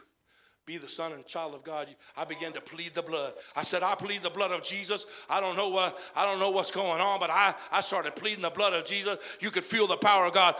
[0.69, 1.87] Be the son and child of God.
[2.15, 3.33] I began to plead the blood.
[3.55, 5.07] I said, I plead the blood of Jesus.
[5.27, 8.43] I don't know what I don't know what's going on, but I, I started pleading
[8.43, 9.17] the blood of Jesus.
[9.39, 10.53] You could feel the power of God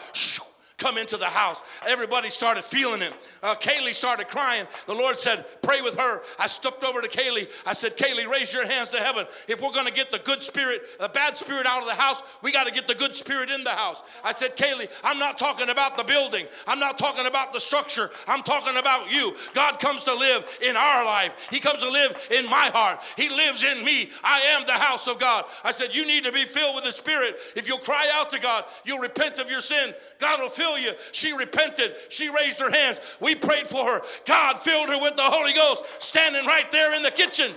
[0.80, 1.62] come into the house.
[1.88, 3.14] Everybody started feeling it.
[3.44, 4.66] Uh, Kaylee started crying.
[4.88, 6.22] The Lord said, Pray with her.
[6.40, 7.48] I stepped over to Kaylee.
[7.66, 9.26] I said, Kaylee, raise your hands to heaven.
[9.48, 12.24] If we're going to get the good spirit, the bad spirit out of the house,
[12.42, 14.02] we got to get the good spirit in the house.
[14.24, 18.10] I said, Kaylee, I'm not talking about the building, I'm not talking about the structure,
[18.28, 19.36] I'm talking about you.
[19.54, 23.00] God comes to live in our life, He comes to live in my heart.
[23.16, 24.12] He lives in me.
[24.24, 25.46] I am the house of God.
[25.64, 27.38] I said, You need to be filled with the Spirit.
[27.56, 29.94] If you'll cry out to God, you'll repent of your sin.
[30.20, 30.69] God will fill
[31.12, 31.96] She repented.
[32.10, 33.00] She raised her hands.
[33.20, 34.02] We prayed for her.
[34.26, 37.52] God filled her with the Holy Ghost, standing right there in the kitchen.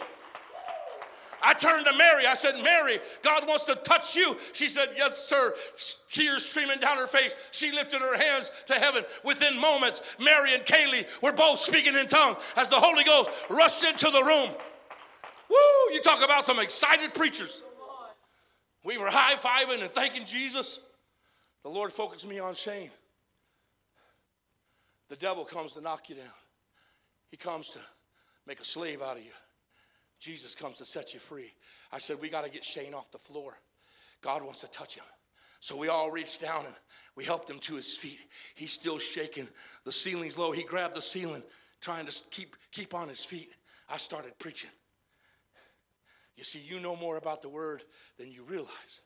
[1.44, 2.26] I turned to Mary.
[2.26, 4.36] I said, Mary, God wants to touch you.
[4.52, 5.54] She said, Yes, sir.
[6.08, 7.34] Tears streaming down her face.
[7.50, 9.04] She lifted her hands to heaven.
[9.24, 13.82] Within moments, Mary and Kaylee were both speaking in tongues as the Holy Ghost rushed
[13.84, 14.50] into the room.
[15.50, 15.94] Woo!
[15.94, 17.62] You talk about some excited preachers.
[18.84, 20.80] We were high fiving and thanking Jesus.
[21.62, 22.90] The Lord focused me on Shane.
[25.12, 26.24] The devil comes to knock you down,
[27.28, 27.78] he comes to
[28.46, 29.32] make a slave out of you.
[30.18, 31.52] Jesus comes to set you free.
[31.92, 33.58] I said, We got to get Shane off the floor.
[34.22, 35.04] God wants to touch him.
[35.60, 36.74] So we all reached down and
[37.14, 38.20] we helped him to his feet.
[38.54, 39.48] He's still shaking.
[39.84, 40.50] The ceiling's low.
[40.50, 41.42] He grabbed the ceiling,
[41.82, 43.52] trying to keep, keep on his feet.
[43.90, 44.70] I started preaching.
[46.38, 47.82] You see, you know more about the word
[48.18, 49.02] than you realize.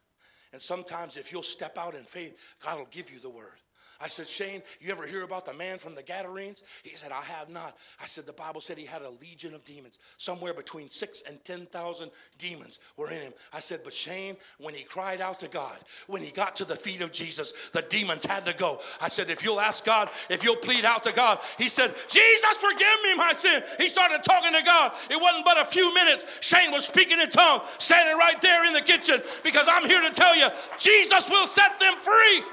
[0.53, 3.59] And sometimes, if you'll step out in faith, God will give you the word.
[3.99, 6.61] I said, Shane, you ever hear about the man from the Gadarenes?
[6.83, 7.75] He said, I have not.
[8.01, 9.97] I said, the Bible said he had a legion of demons.
[10.17, 13.33] Somewhere between six and 10,000 demons were in him.
[13.53, 16.75] I said, but Shane, when he cried out to God, when he got to the
[16.75, 18.79] feet of Jesus, the demons had to go.
[19.01, 22.57] I said, if you'll ask God, if you'll plead out to God, he said, Jesus,
[22.57, 23.63] forgive me my sin.
[23.79, 24.91] He started talking to God.
[25.09, 26.25] It wasn't but a few minutes.
[26.41, 30.11] Shane was speaking in tongues, standing right there in the kitchen because I'm here to
[30.11, 30.47] tell you,
[30.77, 32.43] Jesus will set them free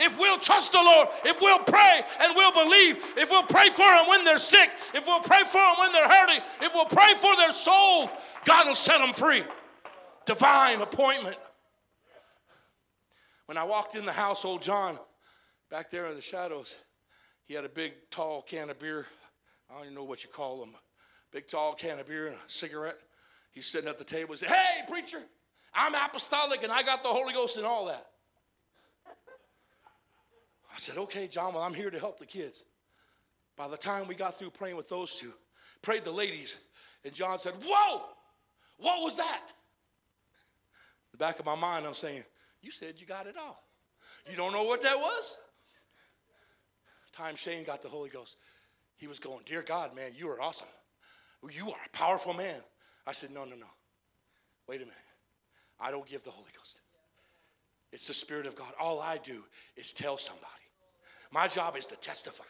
[0.00, 3.78] if we'll trust the Lord, if we'll pray and we'll believe, if we'll pray for
[3.78, 7.14] them when they're sick, if we'll pray for them when they're hurting, if we'll pray
[7.16, 8.10] for their soul,
[8.44, 9.42] God will set them free.
[10.26, 11.36] Divine appointment.
[13.46, 14.98] When I walked in the house, old John,
[15.70, 16.76] back there in the shadows,
[17.46, 19.06] he had a big, tall can of beer.
[19.70, 20.74] I don't even know what you call them.
[21.32, 22.98] Big, tall can of beer and a cigarette.
[23.52, 24.34] He's sitting at the table.
[24.34, 25.20] He said, Hey, preacher,
[25.74, 28.06] I'm apostolic and I got the Holy Ghost and all that.
[30.78, 32.62] I said, okay, John, well, I'm here to help the kids.
[33.56, 35.32] By the time we got through praying with those two,
[35.82, 36.56] prayed the ladies,
[37.04, 38.02] and John said, Whoa,
[38.76, 39.40] what was that?
[39.42, 42.22] In the back of my mind, I'm saying,
[42.62, 43.60] You said you got it all.
[44.30, 45.38] You don't know what that was?
[47.10, 48.36] Time Shane got the Holy Ghost,
[48.98, 50.68] he was going, Dear God, man, you are awesome.
[51.50, 52.60] You are a powerful man.
[53.04, 53.66] I said, No, no, no.
[54.68, 54.94] Wait a minute.
[55.80, 56.82] I don't give the Holy Ghost.
[57.90, 58.72] It's the Spirit of God.
[58.78, 59.42] All I do
[59.76, 60.46] is tell somebody.
[61.30, 62.44] My job is to testify.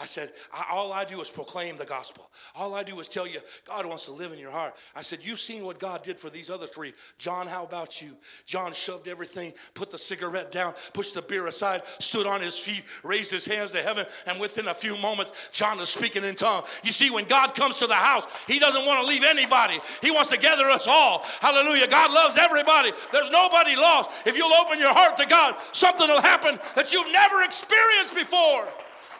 [0.00, 2.28] I said, I, all I do is proclaim the gospel.
[2.56, 4.74] All I do is tell you, God wants to live in your heart.
[4.96, 6.94] I said, You've seen what God did for these other three.
[7.16, 8.16] John, how about you?
[8.44, 12.82] John shoved everything, put the cigarette down, pushed the beer aside, stood on his feet,
[13.04, 16.66] raised his hands to heaven, and within a few moments, John is speaking in tongues.
[16.82, 20.10] You see, when God comes to the house, he doesn't want to leave anybody, he
[20.10, 21.24] wants to gather us all.
[21.40, 21.86] Hallelujah.
[21.86, 24.10] God loves everybody, there's nobody lost.
[24.26, 28.68] If you'll open your heart to God, something will happen that you've never experienced before.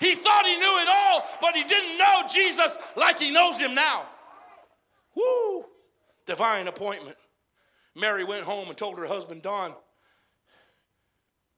[0.01, 3.75] He thought he knew it all, but he didn't know Jesus like he knows him
[3.75, 4.07] now.
[5.15, 5.65] Woo!
[6.27, 7.17] Divine appointment.
[7.95, 9.75] Mary went home and told her husband, Don.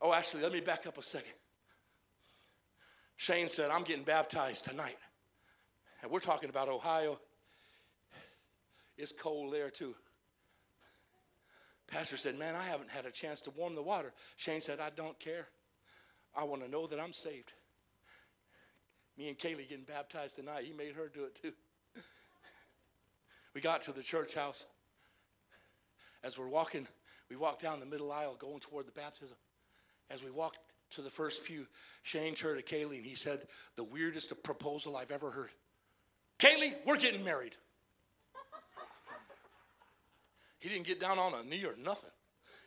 [0.00, 1.32] Oh, actually, let me back up a second.
[3.16, 4.98] Shane said, I'm getting baptized tonight.
[6.02, 7.18] And we're talking about Ohio.
[8.98, 9.94] It's cold there too.
[11.86, 14.12] Pastor said, Man, I haven't had a chance to warm the water.
[14.36, 15.46] Shane said, I don't care.
[16.36, 17.52] I want to know that I'm saved.
[19.16, 20.64] Me and Kaylee getting baptized tonight.
[20.64, 21.52] He made her do it too.
[23.54, 24.66] We got to the church house.
[26.22, 26.86] As we're walking,
[27.30, 29.36] we walked down the middle aisle going toward the baptism.
[30.10, 30.58] As we walked
[30.90, 31.66] to the first pew,
[32.02, 33.40] Shane turned to Kaylee and he said,
[33.76, 35.50] The weirdest proposal I've ever heard.
[36.38, 37.54] Kaylee, we're getting married.
[40.58, 42.10] He didn't get down on a knee or nothing.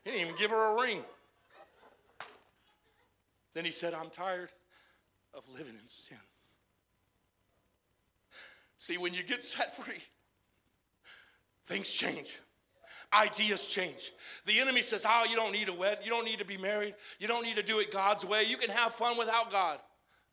[0.03, 1.03] He didn't even give her a ring.
[3.53, 4.49] Then he said, I'm tired
[5.33, 6.17] of living in sin.
[8.89, 10.01] See, when you get set free,
[11.65, 12.39] things change.
[13.13, 14.11] Ideas change.
[14.47, 16.95] The enemy says, Oh, you don't need a wed, you don't need to be married,
[17.19, 19.77] you don't need to do it God's way, you can have fun without God.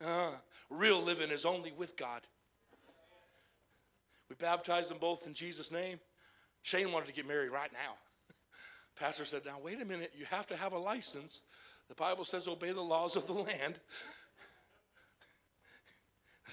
[0.03, 0.31] Uh,
[0.71, 2.21] real living is only with God.
[4.27, 5.99] We baptized them both in Jesus' name.
[6.63, 7.93] Shane wanted to get married right now.
[8.99, 11.41] Pastor said, Now, wait a minute, you have to have a license.
[11.89, 13.79] The Bible says, Obey the laws of the land.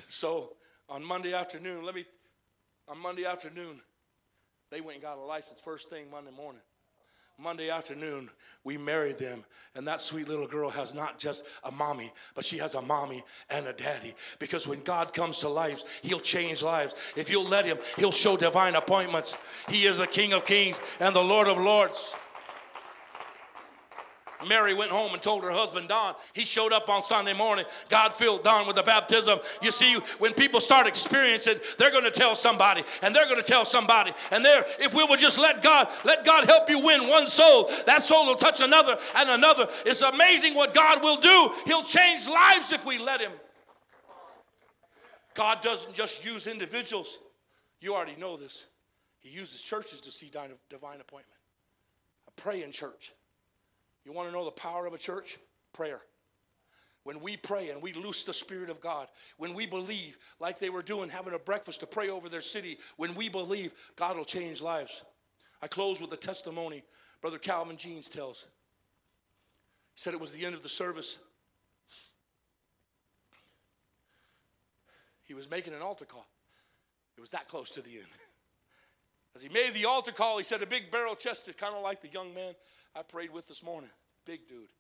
[0.09, 0.57] So
[0.89, 2.05] on Monday afternoon, let me,
[2.89, 3.81] on Monday afternoon,
[4.71, 6.63] they went and got a license first thing Monday morning.
[7.37, 8.31] Monday afternoon,
[8.63, 9.45] we married them,
[9.75, 13.25] and that sweet little girl has not just a mommy, but she has a mommy
[13.51, 14.15] and a daddy.
[14.39, 16.95] Because when God comes to lives, He'll change lives.
[17.17, 19.37] If you'll let Him, He'll show divine appointments.
[19.69, 22.15] He is the King of Kings and the Lord of Lords.
[24.45, 26.15] Mary went home and told her husband Don.
[26.33, 27.65] He showed up on Sunday morning.
[27.89, 29.39] God filled Don with the baptism.
[29.63, 33.47] You see, when people start experiencing, they're going to tell somebody, and they're going to
[33.47, 34.13] tell somebody.
[34.31, 37.71] And there, if we will just let God, let God help you win one soul,
[37.87, 39.69] that soul will touch another and another.
[39.87, 41.51] It's amazing what God will do.
[41.67, 43.33] He'll change lives if we let Him.
[45.35, 47.19] God doesn't just use individuals.
[47.81, 48.67] You already know this.
[49.21, 51.27] He uses churches to see divine appointment.
[52.29, 53.13] I pray in church.
[54.05, 55.39] You want to know the power of a church?
[55.73, 56.01] Prayer.
[57.05, 60.71] When we pray and we loose the Spirit of God, when we believe, like they
[60.71, 64.25] were doing, having a breakfast to pray over their city, when we believe, God will
[64.25, 65.05] change lives.
[65.63, 66.83] I close with a testimony
[67.21, 68.43] Brother Calvin Jeans tells.
[69.95, 71.19] He said it was the end of the service.
[75.23, 76.27] He was making an altar call.
[77.17, 78.07] It was that close to the end.
[79.35, 82.01] As he made the altar call, he said, A big barrel chested, kind of like
[82.01, 82.55] the young man
[82.95, 83.91] I prayed with this morning.
[84.25, 84.71] Big dude.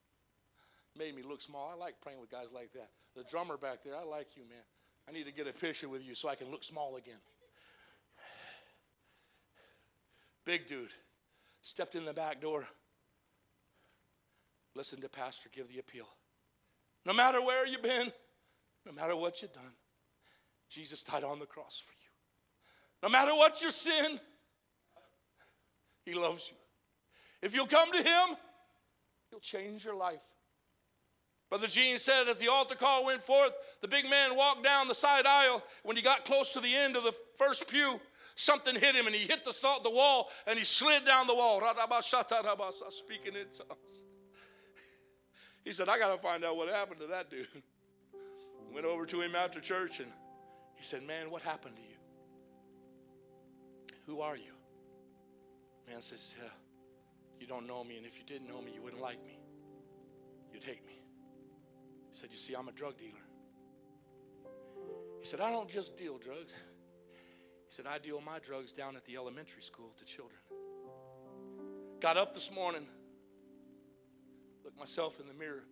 [0.96, 1.72] Made me look small.
[1.74, 2.90] I like praying with guys like that.
[3.16, 4.62] The drummer back there, I like you, man.
[5.08, 7.18] I need to get a picture with you so I can look small again.
[10.44, 10.92] Big dude.
[11.62, 12.66] Stepped in the back door.
[14.74, 16.06] Listen to Pastor give the appeal.
[17.06, 18.12] No matter where you've been,
[18.86, 19.72] no matter what you've done,
[20.68, 21.98] Jesus died on the cross for you.
[23.02, 24.18] No matter what your sin,
[26.04, 26.56] He loves you.
[27.42, 28.36] If you'll come to Him,
[29.30, 30.22] He'll change your life.
[31.50, 34.94] Brother Gene said as the altar call went forth, the big man walked down the
[34.94, 35.62] side aisle.
[35.82, 38.00] When he got close to the end of the first pew,
[38.34, 41.34] something hit him and he hit the, salt, the wall and he slid down the
[41.34, 41.60] wall.
[42.90, 44.04] Speaking in tongues.
[45.64, 47.46] He said, I got to find out what happened to that dude.
[48.72, 50.08] Went over to him after church and
[50.74, 51.96] he said, Man, what happened to you?
[54.06, 54.53] Who are you?
[55.88, 56.48] Man says, Yeah.
[57.40, 59.38] You don't know me, and if you didn't know me, you wouldn't like me.
[60.52, 61.02] You'd hate me.
[62.10, 63.20] He said, You see, I'm a drug dealer.
[65.20, 66.54] He said, I don't just deal drugs.
[67.14, 70.38] He said, I deal my drugs down at the elementary school to children.
[72.00, 72.86] Got up this morning,
[74.62, 75.64] looked myself in the mirror,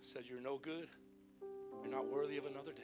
[0.00, 0.88] said, You're no good.
[1.82, 2.82] You're not worthy of another day.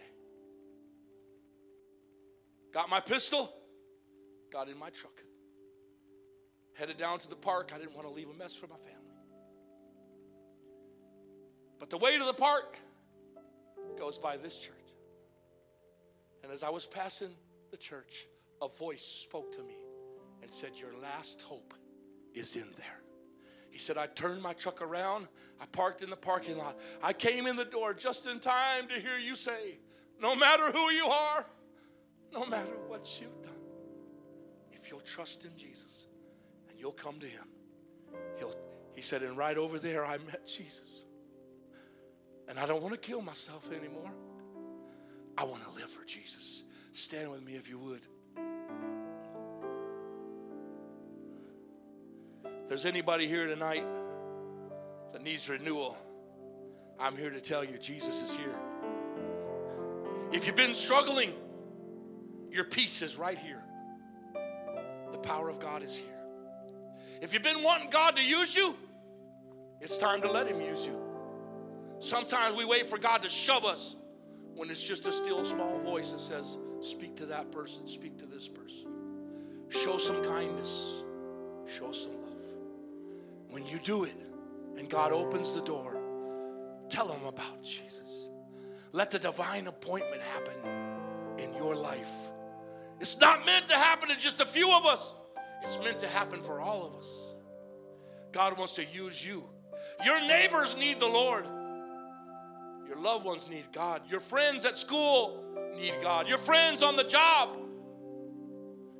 [2.72, 3.52] Got my pistol,
[4.52, 5.22] got in my truck.
[6.80, 7.72] Headed down to the park.
[7.74, 8.94] I didn't want to leave a mess for my family.
[11.78, 12.78] But the way to the park
[13.98, 14.74] goes by this church.
[16.42, 17.34] And as I was passing
[17.70, 18.26] the church,
[18.62, 19.76] a voice spoke to me
[20.42, 21.74] and said, Your last hope
[22.32, 23.02] is in there.
[23.70, 25.28] He said, I turned my truck around.
[25.60, 26.78] I parked in the parking lot.
[27.02, 29.76] I came in the door just in time to hear you say,
[30.18, 31.44] No matter who you are,
[32.32, 33.52] no matter what you've done,
[34.72, 36.06] if you'll trust in Jesus,
[36.80, 37.44] you'll come to him.
[38.38, 38.54] He'll,
[38.94, 41.04] he said, and right over there, I met Jesus.
[42.48, 44.10] And I don't want to kill myself anymore.
[45.38, 46.64] I want to live for Jesus.
[46.92, 48.06] Stand with me if you would.
[52.44, 53.84] If there's anybody here tonight
[55.12, 55.96] that needs renewal,
[56.98, 58.58] I'm here to tell you Jesus is here.
[60.32, 61.32] If you've been struggling,
[62.50, 63.62] your peace is right here.
[65.12, 66.19] The power of God is here.
[67.20, 68.74] If you've been wanting God to use you,
[69.80, 70.98] it's time to let Him use you.
[71.98, 73.96] Sometimes we wait for God to shove us
[74.54, 78.26] when it's just a still small voice that says, Speak to that person, speak to
[78.26, 78.88] this person.
[79.68, 81.02] Show some kindness,
[81.66, 82.40] show some love.
[83.50, 84.14] When you do it
[84.78, 85.98] and God opens the door,
[86.88, 88.28] tell them about Jesus.
[88.92, 92.30] Let the divine appointment happen in your life.
[92.98, 95.14] It's not meant to happen to just a few of us.
[95.62, 97.34] It's meant to happen for all of us.
[98.32, 99.44] God wants to use you.
[100.04, 101.46] Your neighbors need the Lord.
[102.86, 104.02] Your loved ones need God.
[104.08, 105.44] Your friends at school
[105.76, 106.28] need God.
[106.28, 107.56] Your friends on the job.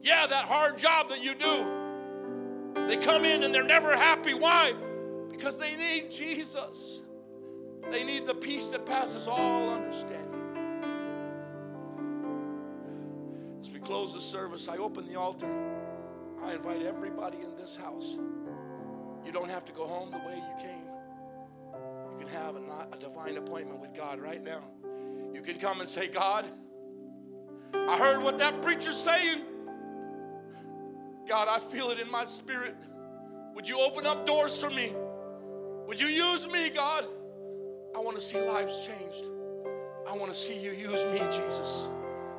[0.03, 2.87] Yeah, that hard job that you do.
[2.87, 4.35] They come in and they're never happy.
[4.35, 4.75] Why?
[5.31, 7.03] Because they need Jesus.
[7.91, 10.27] They need the peace that passes all understanding.
[13.61, 15.49] As we close the service, I open the altar.
[16.45, 18.17] I invite everybody in this house.
[19.25, 20.85] You don't have to go home the way you came.
[22.19, 24.63] You can have a, a divine appointment with God right now.
[25.35, 26.47] You can come and say, God,
[27.75, 29.43] I heard what that preacher's saying.
[31.29, 32.77] God, I feel it in my spirit.
[33.55, 34.93] Would you open up doors for me?
[35.87, 37.07] Would you use me, God?
[37.95, 39.27] I want to see lives changed.
[40.09, 41.89] I want to see you use me, Jesus.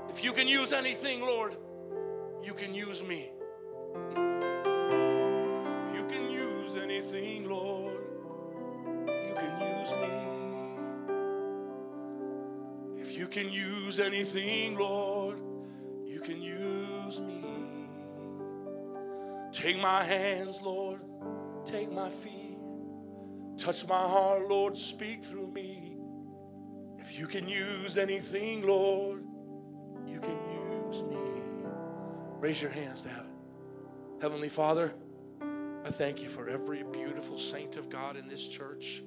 [0.10, 1.56] If you can use anything, Lord,
[2.44, 3.30] you can use me.
[5.94, 8.02] You can use anything, Lord.
[9.08, 10.32] You can use me.
[13.02, 15.40] If you can use anything, Lord,
[16.06, 17.44] you can use me.
[19.52, 21.02] Take my hands, Lord.
[21.66, 22.58] Take my feet.
[23.58, 24.78] Touch my heart, Lord.
[24.78, 25.98] Speak through me.
[26.98, 29.24] If you can use anything, Lord,
[30.08, 30.38] you can
[30.88, 31.18] use me.
[32.40, 33.31] Raise your hands to heaven.
[34.22, 34.94] Heavenly Father,
[35.84, 39.02] I thank you for every beautiful saint of God in this church.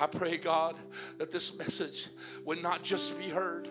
[0.00, 0.74] I pray, God,
[1.18, 2.08] that this message
[2.46, 3.68] would not just be heard,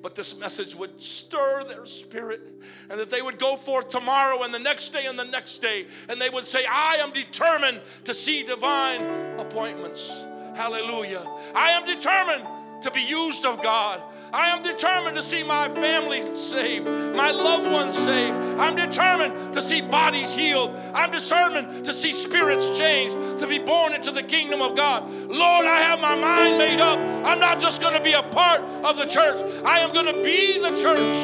[0.00, 2.40] but this message would stir their spirit
[2.88, 5.86] and that they would go forth tomorrow and the next day and the next day
[6.08, 9.02] and they would say, I am determined to see divine
[9.40, 10.24] appointments.
[10.54, 11.26] Hallelujah.
[11.52, 12.46] I am determined
[12.82, 14.00] to be used of God.
[14.32, 18.34] I am determined to see my family saved, my loved ones saved.
[18.58, 20.74] I'm determined to see bodies healed.
[20.94, 25.10] I'm determined to see spirits changed, to be born into the kingdom of God.
[25.10, 26.98] Lord, I have my mind made up.
[26.98, 29.36] I'm not just going to be a part of the church,
[29.66, 31.14] I am going to be the church.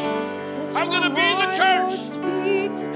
[0.76, 2.94] I'm going to be the church.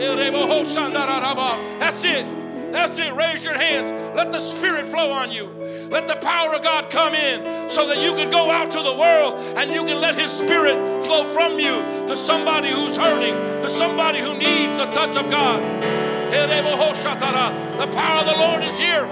[1.81, 2.27] That's it.
[2.71, 3.15] That's it.
[3.15, 4.02] Raise your hands.
[4.15, 5.47] Let the Spirit flow on you.
[5.91, 8.95] Let the power of God come in so that you can go out to the
[8.95, 13.69] world and you can let His Spirit flow from you to somebody who's hurting, to
[13.69, 15.63] somebody who needs the touch of God.
[16.33, 19.07] The power of the Lord is here.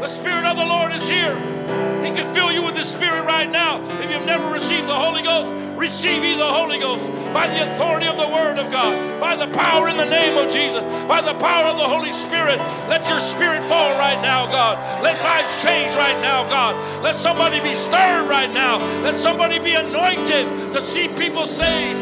[0.00, 1.57] The Spirit of the Lord is here.
[2.04, 3.80] He can fill you with His Spirit right now.
[4.00, 8.06] If you've never received the Holy Ghost, receive ye the Holy Ghost by the authority
[8.06, 11.34] of the Word of God, by the power in the name of Jesus, by the
[11.34, 12.58] power of the Holy Spirit.
[12.88, 15.02] Let your Spirit fall right now, God.
[15.02, 16.74] Let lives change right now, God.
[17.02, 18.78] Let somebody be stirred right now.
[19.02, 22.00] Let somebody be anointed to see people saved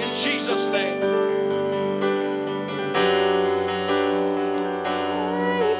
[0.00, 1.00] in Jesus' name.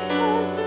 [0.00, 0.60] Because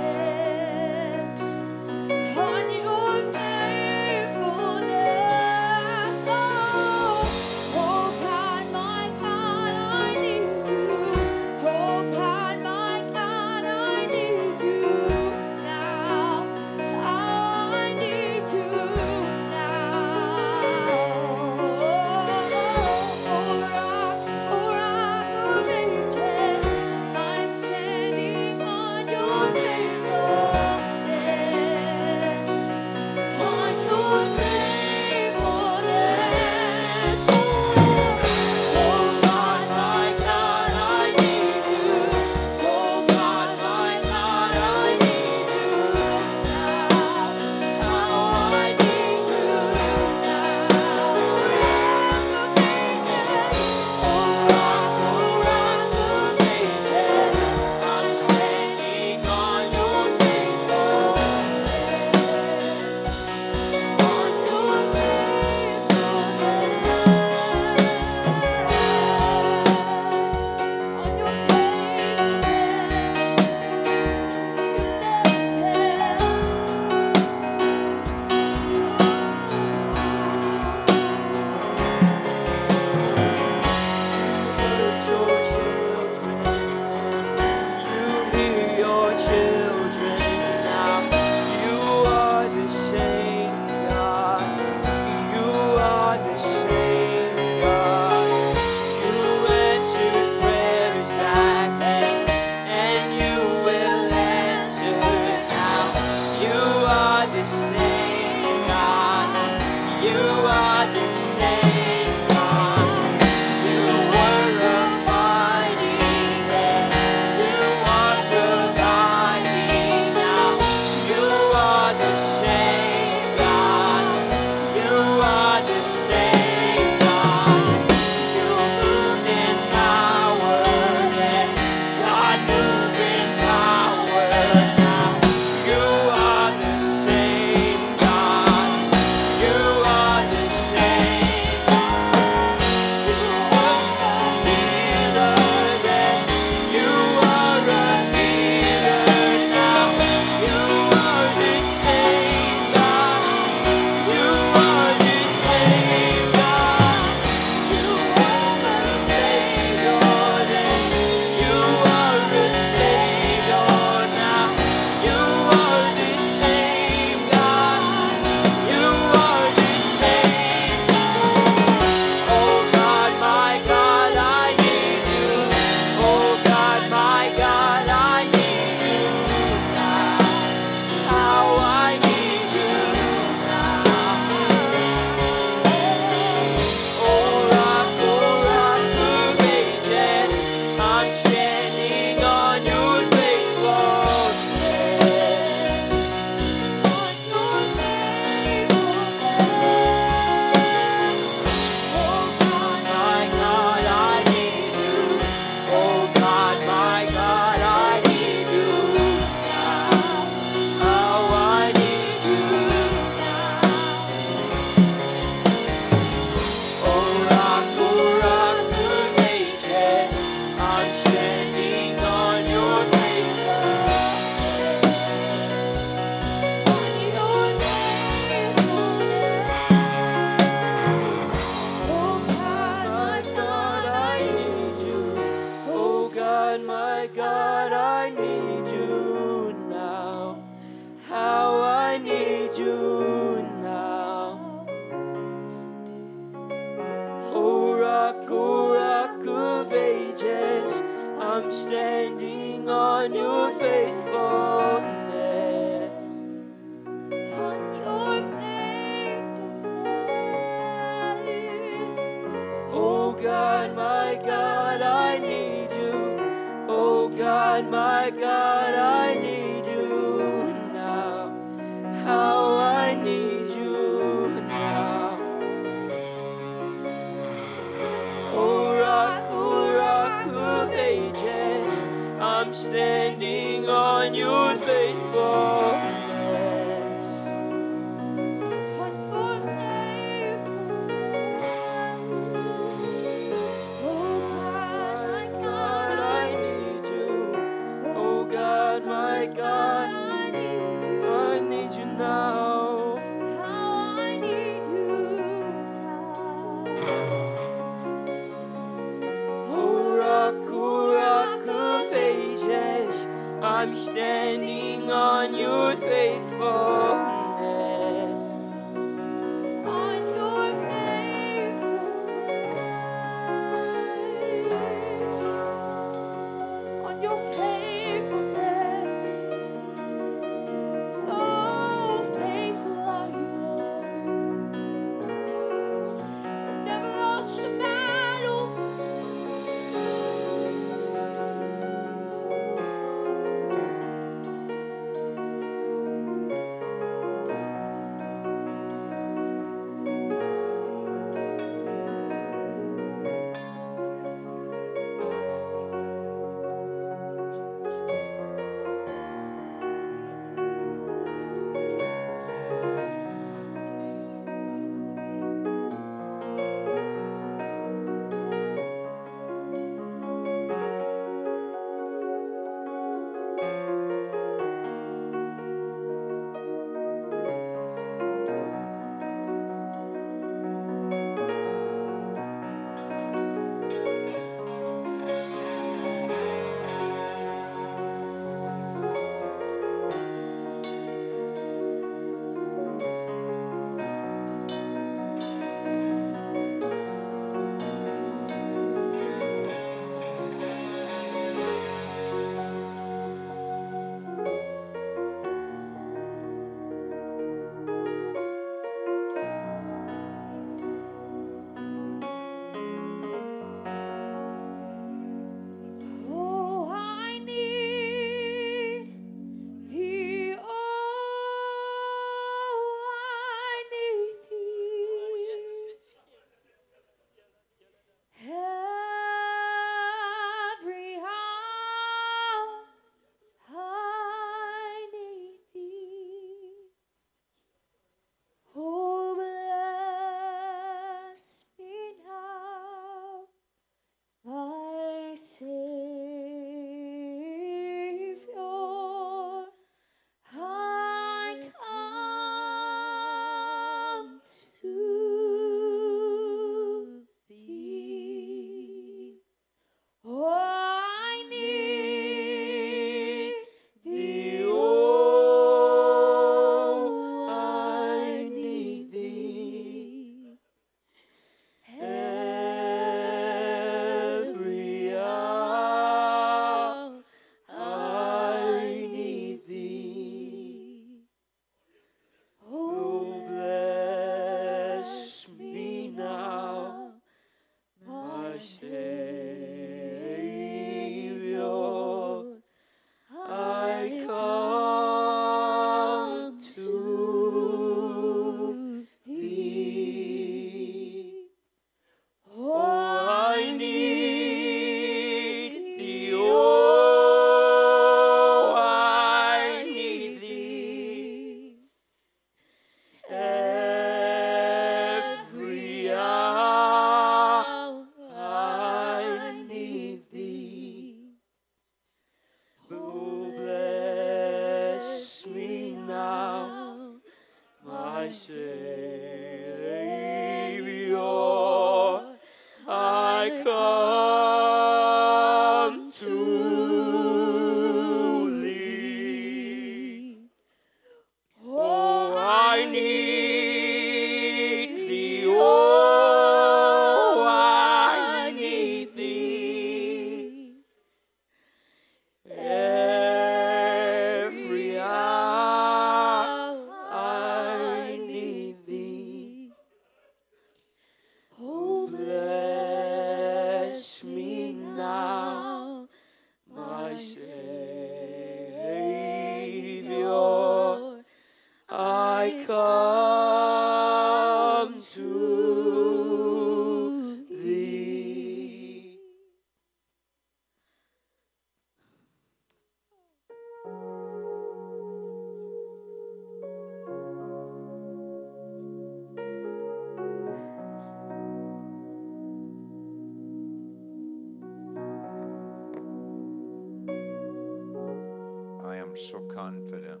[598.92, 600.00] am so confident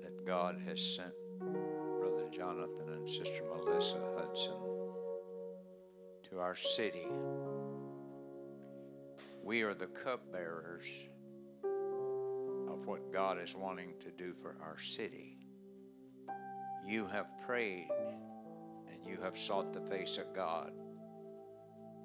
[0.00, 4.56] that God has sent Brother Jonathan and Sister Melissa Hudson
[6.30, 7.08] to our city.
[9.42, 10.86] We are the cupbearers
[12.70, 15.36] of what God is wanting to do for our city.
[16.86, 17.90] You have prayed
[18.90, 20.72] and you have sought the face of God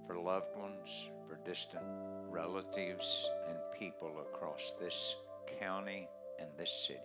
[0.07, 1.83] for loved ones, for distant
[2.29, 5.17] relatives, and people across this
[5.59, 6.07] county
[6.39, 6.99] and this city.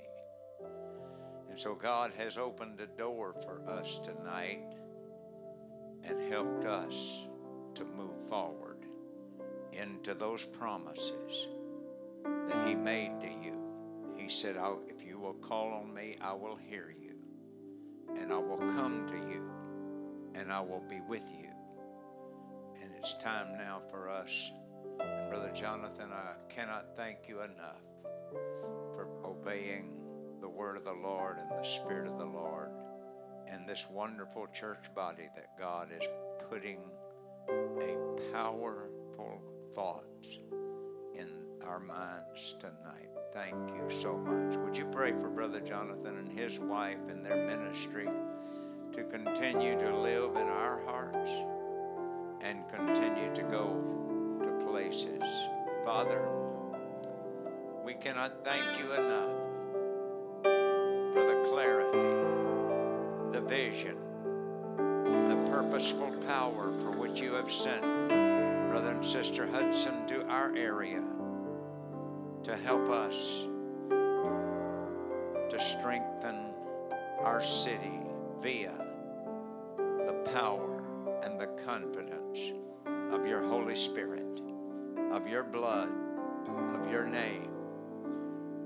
[1.50, 4.62] And so God has opened a door for us tonight
[6.04, 7.26] and helped us
[7.74, 8.78] to move forward
[9.72, 11.48] into those promises
[12.48, 13.58] that He made to you.
[14.16, 14.56] He said,
[14.88, 17.14] If you will call on me, I will hear you,
[18.16, 19.50] and I will come to you,
[20.34, 21.51] and I will be with you.
[23.02, 24.52] It's time now for us.
[25.00, 27.82] And Brother Jonathan, I cannot thank you enough
[28.94, 29.90] for obeying
[30.40, 32.70] the word of the Lord and the Spirit of the Lord
[33.48, 36.06] and this wonderful church body that God is
[36.48, 36.78] putting
[37.48, 39.42] a powerful
[39.74, 40.04] thought
[41.12, 41.28] in
[41.66, 43.08] our minds tonight.
[43.34, 44.56] Thank you so much.
[44.58, 48.08] Would you pray for Brother Jonathan and his wife and their ministry
[48.92, 51.32] to continue to live in our hearts
[52.42, 53.80] and continue to go
[54.42, 55.22] to places?
[55.84, 56.28] Father,
[57.84, 59.30] we cannot thank you enough
[60.42, 61.98] for the clarity,
[63.32, 63.96] the vision,
[64.76, 67.82] the purposeful power for which you have sent
[68.72, 71.02] brother and sister Hudson to our area
[72.42, 73.46] to help us
[75.50, 76.54] to strengthen
[77.20, 78.00] our city
[78.40, 78.72] via
[79.76, 80.81] the power
[81.22, 82.52] and the confidence
[83.12, 84.40] of your Holy Spirit,
[85.12, 85.90] of your blood,
[86.48, 87.48] of your name.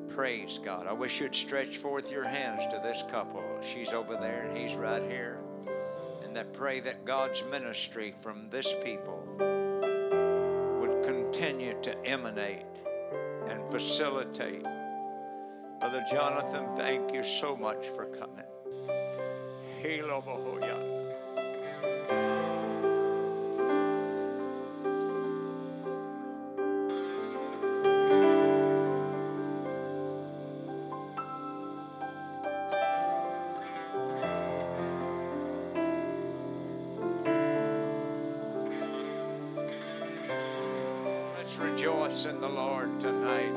[0.09, 0.87] Praise God.
[0.87, 3.43] I wish you'd stretch forth your hands to this couple.
[3.61, 5.41] She's over there and he's right here.
[6.25, 9.23] And that pray that God's ministry from this people
[10.81, 12.65] would continue to emanate
[13.49, 14.67] and facilitate.
[15.81, 18.45] Brother Jonathan, thank you so much for coming.
[19.83, 20.96] Hilo Bohoyan.
[42.27, 43.53] In the Lord tonight.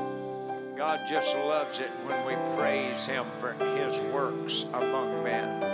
[0.76, 5.69] God just loves it when we praise Him for His works among men.